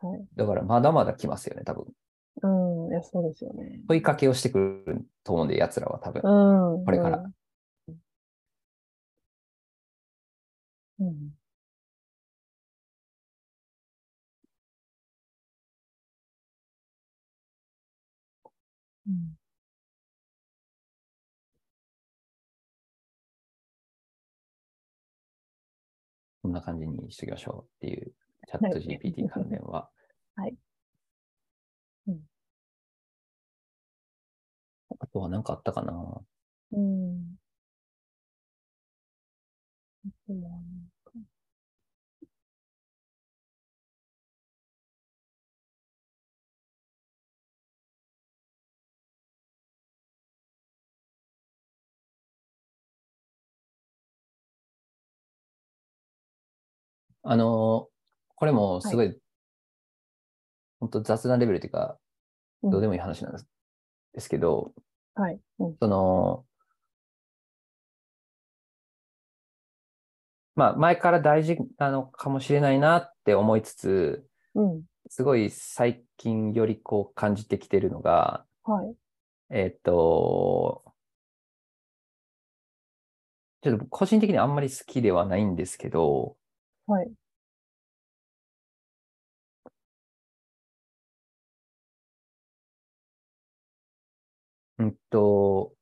[0.00, 0.24] はい。
[0.36, 1.86] だからまだまだ来ますよね、多分。
[2.42, 2.92] うん。
[2.92, 3.80] いや、そうですよね。
[3.86, 6.22] 問いかけをしてくると思うんで、奴らは多分。
[6.24, 6.84] うん。
[6.84, 7.22] これから。
[11.00, 11.41] うん。
[26.52, 28.12] んな感じにしときましょうっていう、
[28.48, 29.90] チャット GPT 関連は。
[30.36, 30.56] はい。
[32.06, 32.22] うん
[34.98, 35.92] あとは何かあったかな？
[36.72, 37.38] うん。
[57.22, 57.88] あの、
[58.34, 59.16] これもすごい、
[60.80, 63.48] 本当雑談レベルというか、うんどうでもいい話なんです
[64.12, 64.72] ですけど、
[65.16, 65.40] はい。
[65.58, 65.76] うん。
[65.80, 66.44] その、
[70.54, 74.82] まあ、前から大事なのかもしれないなって思いつつ、うん。
[75.08, 78.94] すごい最近よりこう感じてきてるのが、はい。
[79.50, 80.84] えっと、
[83.62, 86.36] ちょっと個人的にあんまり好きではないんですけど、
[86.86, 87.12] はい。
[94.78, 95.74] うんと、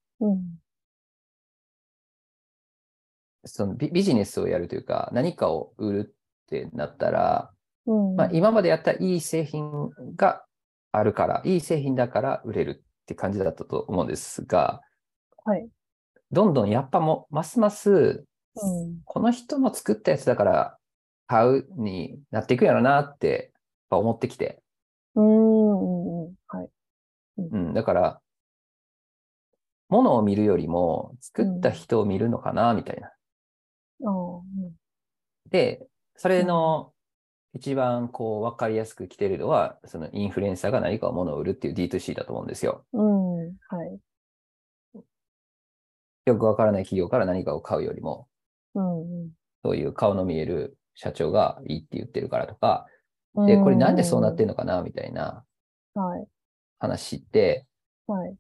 [3.45, 7.51] そのビビジネスをやるというか、何かを売るってなったら、
[7.87, 10.45] うまあ、今までやったいい製品が
[10.93, 14.81] あるから、いい製品だから売れるって感じだったと思うんですが、
[15.45, 15.69] はい。
[16.31, 19.01] どんどんやっぱも、ますます、うん。
[19.05, 20.80] この人の作ったやつだから
[21.31, 24.61] 買うになっていくんやろなってやっぱ思ってきて、
[25.15, 25.25] うん。
[25.25, 25.85] う
[26.25, 26.25] ん。
[26.25, 26.69] うんはい。
[27.39, 28.21] うん、だから、
[29.89, 33.13] ものを見るよりも作った人を見るのかなみたいな。
[35.51, 36.93] で、それの
[37.55, 42.85] 一番こう分かりやすく来てるのは、そのインフルエンサーが何かを物を売るっていう D2C だと思うんですよ。
[42.93, 43.37] うん。
[43.69, 44.01] はい。
[46.27, 48.27] よくわからない企業から何かを買うよりも、
[48.75, 49.31] うん。
[49.65, 52.87] そういう顔の見える社長がいいって言ってるからとか、
[53.47, 55.45] で、これなんでそうなってんのかなみたいな
[55.95, 56.27] はい。
[56.81, 57.67] 話って、
[58.07, 58.37] はい。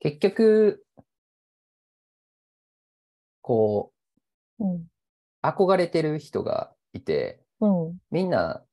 [0.00, 0.84] 結局、
[3.42, 3.92] こ
[4.58, 4.74] うん。
[4.76, 7.98] う、憧れてる人がいて、うん。
[8.10, 8.64] みんな、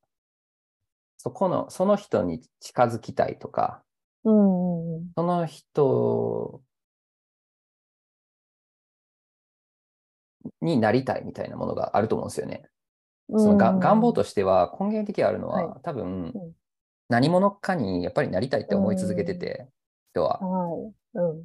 [1.16, 3.82] そこの、その人に近づきたいとか、
[4.24, 4.96] うん。
[4.96, 5.12] うん。
[5.16, 6.62] その人
[10.60, 12.64] になりたいみたいなものがあると思うんですよね。
[13.30, 16.52] そのが願望としては根源的にあるのは、は多分うん
[17.08, 19.68] 何者かにやっぱりなりたいって思い続けてて、
[20.12, 20.38] 人は。
[20.40, 20.92] はい。
[21.14, 21.44] うん。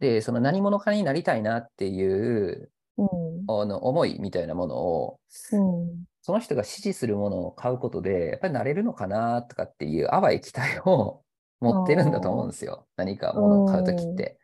[0.00, 3.06] で、その何者かになりたいなっていううん。
[3.46, 5.20] あの思いみたいなものを、
[5.52, 6.04] うん。
[6.22, 11.22] その人が支持するものを買うことで、やっぱりなれるのかなとかっていう淡い期待を
[11.60, 12.86] 持ってるんだと思うんですよ。
[12.96, 14.37] 何か物を買うときって。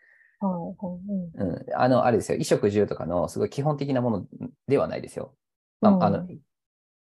[1.37, 1.49] うん。
[1.49, 2.37] うん、あの、あれですよ。
[2.37, 4.27] 衣食住とかのすごい基本的なもの
[4.69, 5.35] ではないですよ。
[5.81, 6.41] まあ、あの、うん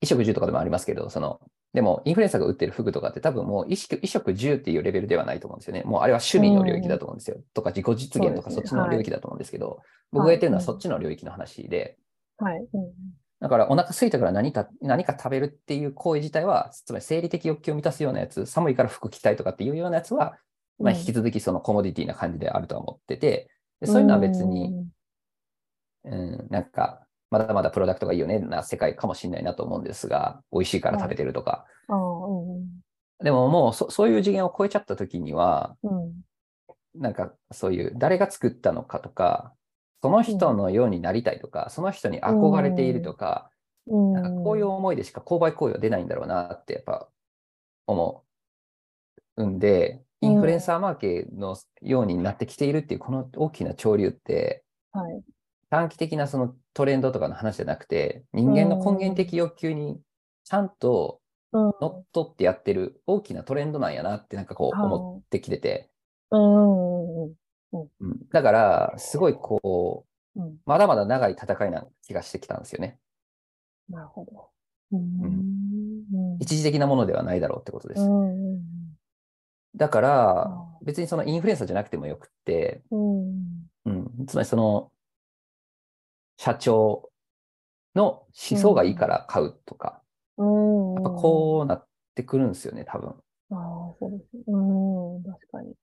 [0.04, 1.40] 衣食住とかでもありますけど、その、
[1.74, 5.84] でも、インフルエンサーが売ってる服とかって多分もう衣食衣食住っていうレベルではないと思うんですよね。
[5.86, 7.38] もうあれは趣味の領域だと思うんですよ。
[7.54, 11.98] とか自己実現とかそっちの領域だと思うんですけど、僕が言ってるのはそっちの領域の話で、
[12.38, 12.60] はい。
[12.60, 12.92] うん。
[13.40, 20.38] だからお腹空いたから何か何か食べるっていう行為自体は、つまり生理的欲求を満たすようなやつ、寒いから服着たいとかっていうようなやつは、
[20.80, 24.74] まあ、引き続きそのコモディティな感じであるとは思ってて、でそういうのは別に、
[26.06, 31.66] うん、なんか、まだまだプロダクトがいいよねな世界かもしれないなと思うんですが、美味しいから食べてるとか。
[33.24, 36.14] でももうそそういう次元を超えちゃった時には、うん。
[36.96, 39.54] なんかそういう誰が作ったのかとか、
[40.04, 43.50] その人のようになりたいとか、その人に憧れているとか、
[43.88, 44.14] うん。
[44.14, 47.08] なんかこういう思いでしか購買行為は出ないんだろうなってやっぱ
[47.88, 48.24] 思
[49.38, 55.24] うんで、インフルエンサーマーケのようになってきているっていうこの大きな潮流って、はい。
[55.70, 60.00] 短期的なそのトレンドとかの話じゃなくて、人間の根源的欲求に
[60.44, 61.20] ちゃんと
[61.52, 61.62] うん。
[61.80, 65.92] 乗っ取ってやってる大きなトレンドなんやなってなんかこうはい思ってきてて、
[68.32, 70.06] だからすごいこ
[70.36, 70.56] う、うん。
[70.66, 72.98] まだまだ長い戦いな気がしてきたんですよね。
[73.88, 74.50] なるほど。
[74.94, 75.22] うん。
[75.22, 76.38] うん。
[76.40, 78.02] 一時的なものではないだろうってことです。
[78.02, 78.62] うん。
[79.76, 83.68] だからあ、別にそのインフルエンサーじゃなくてもよくって、うん。
[83.86, 84.92] うん、つまりその、
[86.38, 87.10] 社長
[87.96, 90.02] の思想がいいから買うとか、
[90.38, 90.94] うん。
[90.96, 93.10] やっぱこうなってくるんですよね、多分。
[93.10, 93.14] あ
[93.56, 94.24] あ、そうです。
[94.48, 94.58] う
[95.20, 95.24] ん。
[95.24, 95.74] 確かに。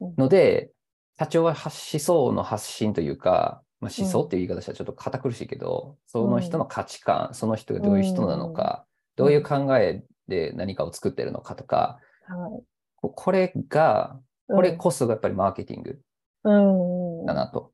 [0.00, 0.14] うん。
[0.16, 0.72] ので、
[1.18, 12.62] 社長は発思想の発信というか、まあ、思想っていう言い方したらちょっと堅苦しいけど、その人の価値観、その人がどういう人なのか、どういう考えで何かを作ってるのかとか、はい。
[12.96, 14.18] ここれが、
[14.48, 16.00] これこそがやっぱりマーケティング
[16.44, 17.26] うん。
[17.26, 17.72] だなと。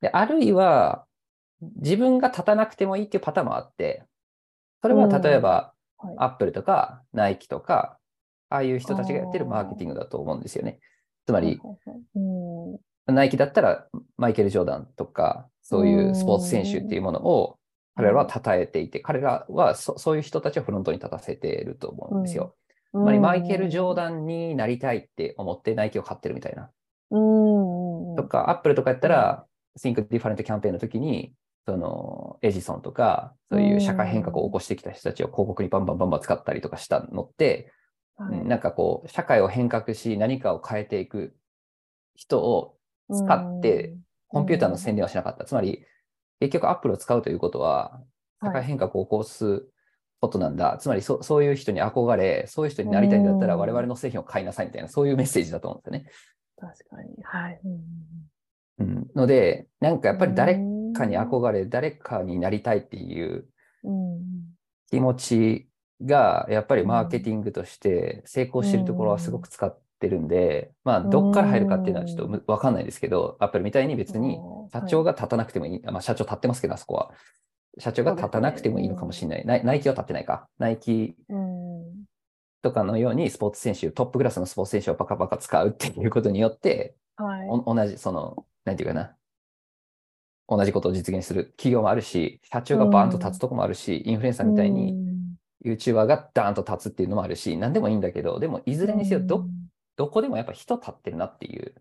[0.00, 1.06] で、あるいは、
[1.76, 4.04] 自分が立たなくてもいいっていうパターンもあって、
[4.80, 6.14] それは例えば、はい。
[6.18, 7.98] アップルとか、ナイキとか、
[8.48, 10.80] ああいう人たちがやってるマーケティングだと思うんですよね。
[11.26, 11.60] つまり、
[12.14, 12.18] う
[13.12, 13.14] ん。
[13.14, 13.86] ナイキだったら、
[14.16, 17.58] マイケル・ジョーダンとか、そういうスポーツ選手っていうものを、
[17.94, 22.54] 彼らは称えていて、彼らはそそういう人たちをフロントに立たせていると思うんですよ。
[22.92, 26.70] つまり、マイケル・ジョーダンになりたいって思ってナイキを買ってるみたいな。
[27.10, 28.16] うん。
[28.16, 29.46] とか、アップルとかやったら、
[29.78, 31.32] Think Different キャンペーンの時に、
[31.64, 37.72] その、エジソンとか、そういう社会変革を起こしてきた人たちを広告にバンバンバンバン使ったりとかしたのって、
[38.18, 41.34] うんなんかこう、社会を変革し、何かを変えていく
[42.14, 42.76] 人を
[43.10, 43.94] 使って、
[44.28, 45.44] コンピューターの宣伝はしなかった。
[45.44, 45.84] つまり、
[46.42, 48.00] 結局アップルを使うということは、
[48.42, 49.64] 社会変革を起こす
[50.20, 50.76] ことなんだ。
[50.80, 56.10] つまりそ、そういう人に憧れ、そういう人になりたいんだったら、うん我々の製品を買いなさいみたいな、そういうメッセージだと思うんですよね。
[56.58, 57.22] 確かに。
[57.22, 57.60] はい。
[58.78, 60.54] うん、ので、なんかやっぱり誰
[60.94, 63.46] かに憧れ、誰かになりたいっていう
[63.84, 64.22] うん。
[64.90, 65.68] 気持ち
[66.04, 74.38] がやっぱりマーケティングとして成功してるところはすごく使ってるんで、まあ、どっから入るかっていうのはちょっとむわかんないですけど、アップルみたいに別に
[74.72, 77.12] 社長が立たなくてもいい、まあ、社長立ってますけど、あそこは。
[77.78, 79.46] 社長が立たなくてもいいのかもしれない。
[79.46, 80.46] ナイナイキは立ってないか。
[80.58, 82.04] ナイキうん。
[82.60, 87.48] とかのようにスポーツ選手、トップクラスのスポーツ選手をパカパカ使うっていうことによって、はい。
[87.48, 89.16] お同じ、その、なんていうかな、
[90.48, 99.46] 同じことを実現する企業もあるし、社長がバーンと立つとこもあるし、インフルエンサーみたいにうん、YouTuber がダーンと立つっていうのもあるし、何でもいいんだけど、でもいずれにせよど、
[99.96, 101.74] どこでもやっぱ人立ってるなっていう、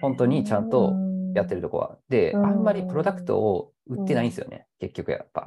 [0.00, 0.94] 本当にちゃんと
[1.34, 1.98] やってるとこは。
[2.08, 5.44] で、うんあんまりプロダクトを売ってないんですよね、結局やっぱ。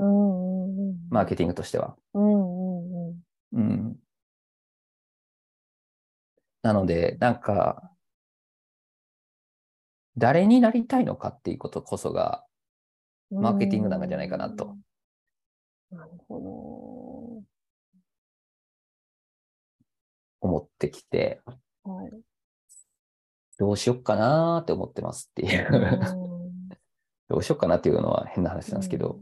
[1.09, 1.95] マーケティングとしては。
[2.13, 3.95] うん。
[6.61, 7.91] なので、なんか、
[10.18, 12.43] 誰になりたいのかっていうことこそが、
[13.30, 14.78] マーケティングなんじゃないかなと。
[15.91, 16.39] なるほ
[20.47, 21.41] 思ってきて、
[21.85, 21.93] ど。
[21.93, 22.11] はい。
[23.59, 25.67] どうしよっかなーって思ってますっていう。
[27.27, 29.19] どうしよっかなっていうのは変な話なんですけど、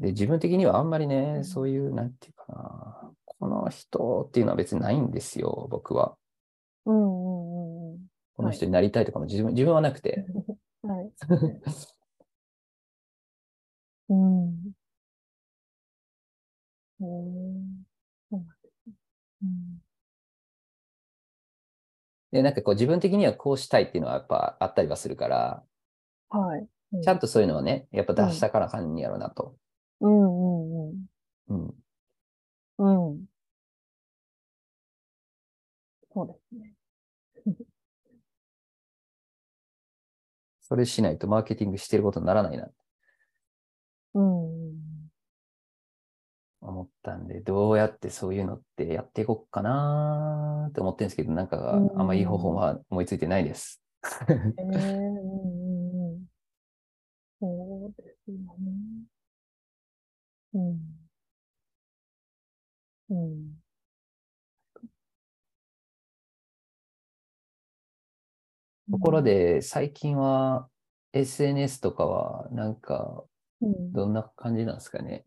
[0.00, 6.16] で自分的にはあんまりうね、んそういう、なんていうかな、この人っていうのは別にないんですよ、僕は。
[6.86, 8.06] うんうんうん
[8.36, 10.26] この人になりたいとかも自分自分はなくて。
[10.82, 10.86] うん。
[10.88, 11.12] はい。
[17.00, 17.86] うん
[18.30, 18.94] ですね。
[19.42, 19.80] うん。
[22.36, 25.64] で、なんかこう自分的にはこうしたいっていうのはやっぱあったりはするから、
[26.28, 26.68] はい。
[26.92, 29.56] うちゃんとそういうのをね、やっぱ出したからかんにやろうなと。
[30.00, 31.06] うんうん
[31.48, 31.74] うん。
[32.78, 33.08] うん。
[33.08, 33.24] うん。
[36.12, 36.74] そうですね。
[40.60, 42.72] それしないとマーケティングしてることにならないなと
[44.14, 44.85] うん。
[46.60, 53.82] 思ったんで、どうやってそういうのってやっていこうかなーって思ってるんですけど、なんかうんあんまいい方法は思いついてないです。
[57.40, 59.06] そうですよね。
[60.52, 61.06] うん。
[63.08, 63.56] うん。
[68.90, 70.68] ところで、最近は
[71.12, 73.24] SNS とかはなんか
[73.60, 75.24] うん、どんな感じなんですかね？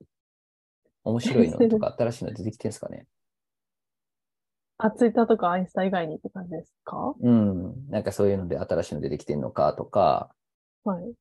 [1.04, 3.06] 面白いのとか新しいの出てきてるんですかね？
[4.78, 7.14] あ、ツイッターとかアインスタ以外にって感じですか？
[7.22, 7.90] うん。
[7.90, 10.30] なんかそういうので新しいの出てきてるのかとか、
[10.84, 11.14] はい。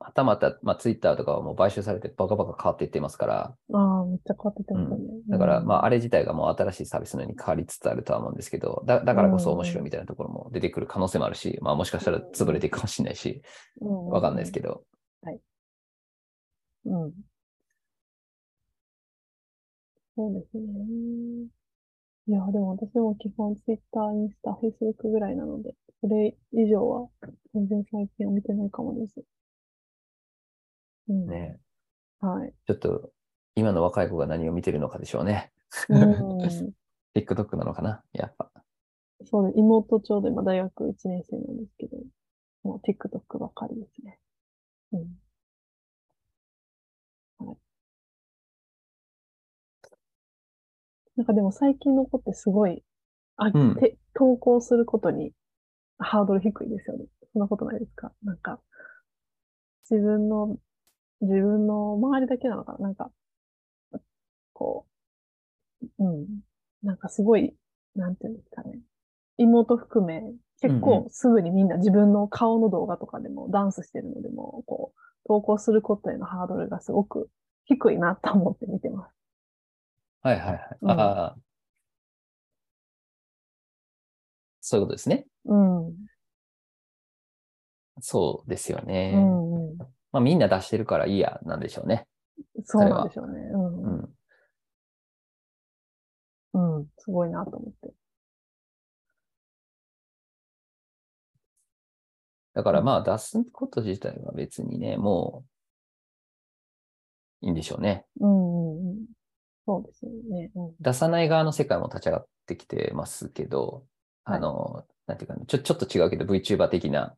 [0.00, 5.04] はたまた、まあ、ツイッターとかはもう買収されてバカバカ変わっていってますから、ああ、めっちゃ変わっててますよね。
[5.28, 13.42] だから、まあ、あれ、れ自体がもう新しいサービスのように変わりつつあるとは思うんですけど、だだからこそ面白いみたいなところも出てくる可能性もあるし、まあ、もしかしたら潰れていくかもしれないし、
[13.80, 14.84] わかんないですけど、
[16.84, 16.90] ど。
[17.04, 17.12] うん。
[20.16, 20.64] そうですね。
[22.26, 27.08] いや、でも私も基本ツイッター、インスタ、フェイスブックぐらいなので、それ以上は
[27.54, 29.22] 全然最近は見てないかもです。
[31.08, 31.26] うん。
[31.26, 31.58] ね、
[32.20, 32.52] はい。
[32.66, 33.10] ちょっと
[33.56, 35.50] 今の若い子が何を見てるのかでしょうね。
[35.88, 36.38] うん。
[37.16, 38.04] TikTok なのかな？
[38.12, 38.52] やっぱ。
[39.24, 39.58] そうです。
[39.58, 41.96] 妹ちょうど今大学1年生なんですけど、
[42.62, 44.19] もう TikTok ばかりですね。
[51.20, 52.82] なんかでも最近の子ってすごい、
[53.36, 55.32] あ、うんて、投稿することに
[55.98, 57.04] ハードル低いですよね。
[57.34, 58.10] そんなことないですか？
[58.24, 58.58] なんか、
[59.90, 60.56] 自分の、
[61.20, 62.78] 自分の周りだけなのかな？
[62.78, 63.10] なんか、
[64.54, 64.86] こ
[65.82, 66.26] う、うん。
[66.82, 67.54] なんかすごい、
[67.96, 68.78] なんていうんですかね。
[69.36, 70.22] 妹含め、
[70.62, 77.28] 結構すぐにみんな自分の顔の動画とかでも、ダンスしてるのでも、こう、投稿することへのハードルがすごく
[77.66, 79.19] 低いなと思って見てます。
[80.22, 80.78] はいはいはい。
[80.82, 81.36] うんああ。
[84.60, 85.26] そういうことですね。
[85.46, 85.86] うん。
[85.88, 86.10] うん
[88.02, 89.12] そうですよね。
[89.14, 89.78] うん。
[90.12, 92.06] まあみんな出してるからいいや、なんでしょうね。
[92.64, 93.40] そうなんでしょうね。
[93.52, 93.58] う。
[96.54, 96.78] うんん。
[96.78, 96.86] うん。
[96.96, 97.92] すごいなと思って。
[102.54, 105.44] だからまあ出すこと自体は別にね、も
[107.42, 108.04] ういいんでしょうね。
[108.20, 109.19] うんうんうん。
[109.70, 110.50] そうですよね。
[110.54, 110.74] うん。
[110.80, 113.86] 出さない側の世界も立ち上がってきてますけど、
[114.24, 117.16] はいあの、なんていうかな、ちょ、ちょっと違うけど VTuber 的な、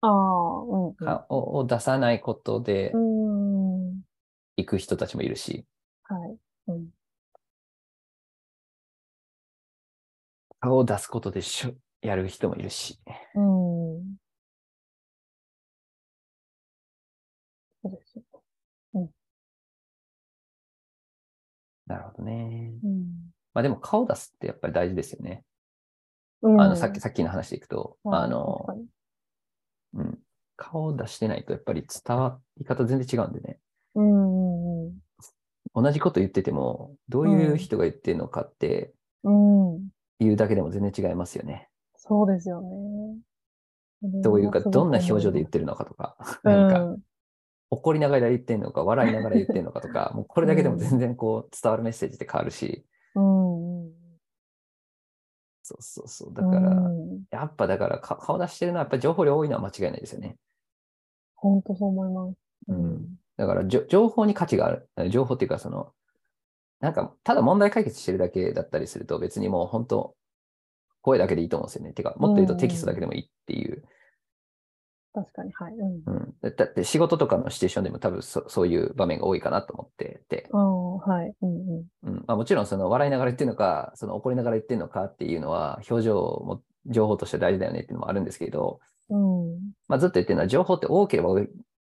[0.00, 0.10] ああ、
[0.62, 0.94] うんうん。
[0.94, 4.02] かをを出さないことでうん。
[4.56, 5.64] 行く人たちもいるし、
[6.04, 6.36] はい。
[6.68, 6.88] うん。
[10.60, 12.98] 顔を出すことでしょやる人もいるし。
[13.34, 13.44] うん。
[21.94, 22.72] なるほどね。
[22.82, 23.06] うん。
[23.54, 25.44] まあでも顔出すってやっぱり大事ですよね。
[26.42, 28.66] うんあの、さっき、さっきの話でいくと、はいあの
[29.94, 30.18] うん。
[30.56, 33.58] 顔を出してないとやっぱり伝わり方全然違うんでね。
[33.94, 34.94] うんうん
[35.76, 38.92] 同じこと言ってても、どういう人が言ってるのかって
[39.22, 39.74] うん。
[39.74, 39.88] うん。
[40.20, 41.68] いうだけでも全然違いますよね。
[41.96, 42.68] そうですよね。
[44.22, 46.98] どういうか、どんな表情で言ってるのかとか、 なんか、うん
[47.74, 53.92] 怒りながら言ってんのか、笑いながら言ってんのかとか、 もうこれだけでも全然こう伝わるメッセージって変わるし、うんうん。
[55.62, 56.34] そうそうそう。
[56.34, 60.36] だから、うんやっぱだからか顔出してるのはやっぱり情報量多いのは間違いないですよね。
[61.34, 62.36] 本当そう思います。
[62.68, 64.88] うんだからじょ情報に価値がある。
[64.96, 65.92] え情報っていうかその、
[66.80, 70.16] なんかただ問題解決してるだけだったりすると別にもう本当
[71.04, 71.92] 声だけでいいと思うんですよね。
[71.92, 73.84] てか、もっと言うとテキストだけでもいいっていう。
[75.14, 75.74] 確かに、はい。
[75.74, 76.02] うん。
[76.06, 81.32] うん、だだって仕事とかのシチュエーションでも多分そそういう場面が多いかなと思ってて、はい。
[81.40, 81.84] うんうん。
[82.02, 89.72] うんまあ、もちろんその笑いながら言ってるのか、その怒りながら言ってるのかっていうのは表情も情報として大事だよねっていうのもあるんですけど、うん。
[89.86, 91.28] まあ、ずっと言ってるのは情報って多ければ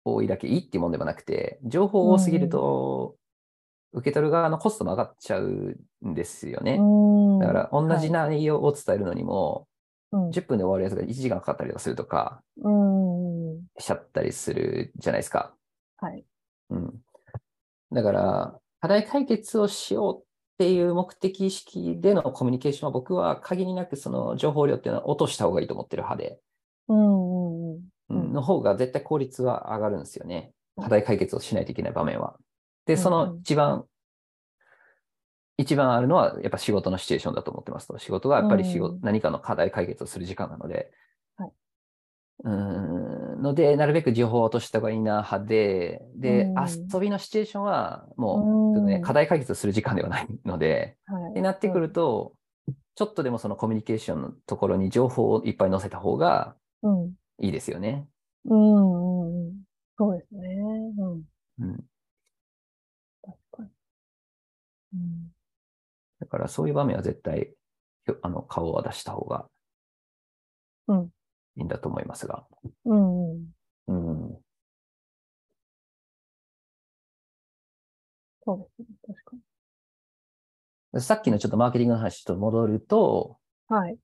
[0.04, 3.14] 多いだけいいっていうもんでもなくて、情報多すぎると
[3.92, 6.78] 受け取る側のコストも上がっちゃうんですよね。
[6.80, 9.73] うんだから同じはい内容を伝えるのにも、うん
[10.30, 13.60] 10分で終わるやつが1時間かかったりとかするとかうん。
[13.78, 15.54] しちゃったりするじゃないですか。
[15.98, 16.24] はい。
[16.70, 16.94] うん。
[17.92, 20.24] だから、課題解決をしようっ
[20.58, 26.38] ていう目的意識でのコミュニケーションは僕は限りなくその情報量っていうのは落とした方がいいと思ってる派で、
[26.88, 30.36] うんの方が絶対効率は上がるんですよね。
[30.36, 32.34] はい課題解決をしないといけない場面は。
[32.84, 33.84] で、そうんの一番、
[35.56, 37.98] 一番あるのはやっぱ仕事のシチュエーションだと思ってますと。
[37.98, 40.90] 仕事はやっぱり仕事、うん何かの課題解決をする時間なので。
[41.36, 41.52] はい
[42.44, 51.30] うーんので、なるべく情報を落とした方がいいな派で、で、うん遊びのシチュエーションはもう、うんね、課題解決をする時間ではないので、はい。
[51.32, 52.34] ってなってくると、
[52.96, 57.14] ちょっとでもそのコミュニケーションのところに情報をいっぱい載せた方がうん。
[57.40, 58.08] いいですよね。
[58.44, 59.62] うんうんうん。
[59.98, 60.48] そうですね。
[60.98, 61.22] うん。
[61.60, 61.84] うん。
[63.22, 63.70] 確かに。
[64.92, 65.33] うん。
[66.24, 67.54] だからそういう場面は絶対、
[68.22, 69.46] あの、顔は出した方が
[70.88, 71.10] うん
[71.56, 72.44] いいんだと思いますが。
[72.84, 73.48] うんうん。
[73.86, 74.38] うん。
[78.44, 78.96] そうですね。
[79.06, 79.36] 確か
[80.94, 81.00] に。
[81.00, 83.98] さっきのちょっとマーケティングの話と戻ると、はい。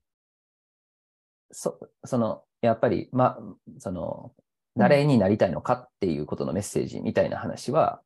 [1.51, 3.37] そその、やっぱり、ま、
[3.79, 4.33] その、
[4.77, 8.01] 誰になりたいのかっていうことのメッセージみたいな話は、はい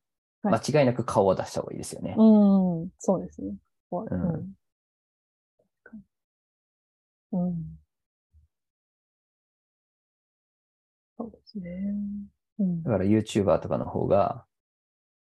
[0.48, 2.14] 間違いなく顔を出した方がいいですよね。
[2.16, 2.88] うん。
[3.00, 3.56] そうですね。
[3.92, 4.56] ううん。
[7.32, 7.78] うん。
[11.18, 11.94] そうですね。
[12.58, 12.90] うんだ。
[12.90, 14.44] から YouTuber とかの方が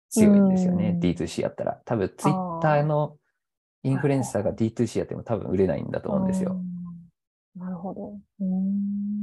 [0.09, 0.89] 強いんですよね。
[0.89, 1.81] うん D2C やったら。
[1.85, 3.17] 多分 Twitter の
[3.83, 6.55] インフルエンサーが D2C やっても多分売れないんだと思うんですよ。
[7.55, 7.61] うん。
[7.61, 8.19] なるほど。
[8.39, 9.22] うーん。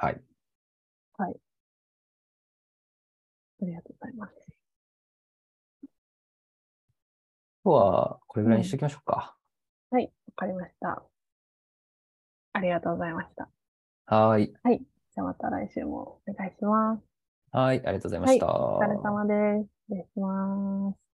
[0.00, 0.20] はい。
[3.62, 4.32] ありがとうございます。
[7.62, 9.36] 今日はこれぐらいにしときましょうか。
[9.90, 11.02] はい、わかりました。
[12.54, 13.50] ありがとうございました。
[14.06, 14.54] はーい。
[14.62, 14.78] はい。
[14.78, 17.02] じゃあまた来週もお願いします。
[17.52, 17.76] はい。
[17.76, 18.46] ありがとうございました。
[18.46, 19.68] お疲れ様です。
[19.90, 21.09] 失礼します。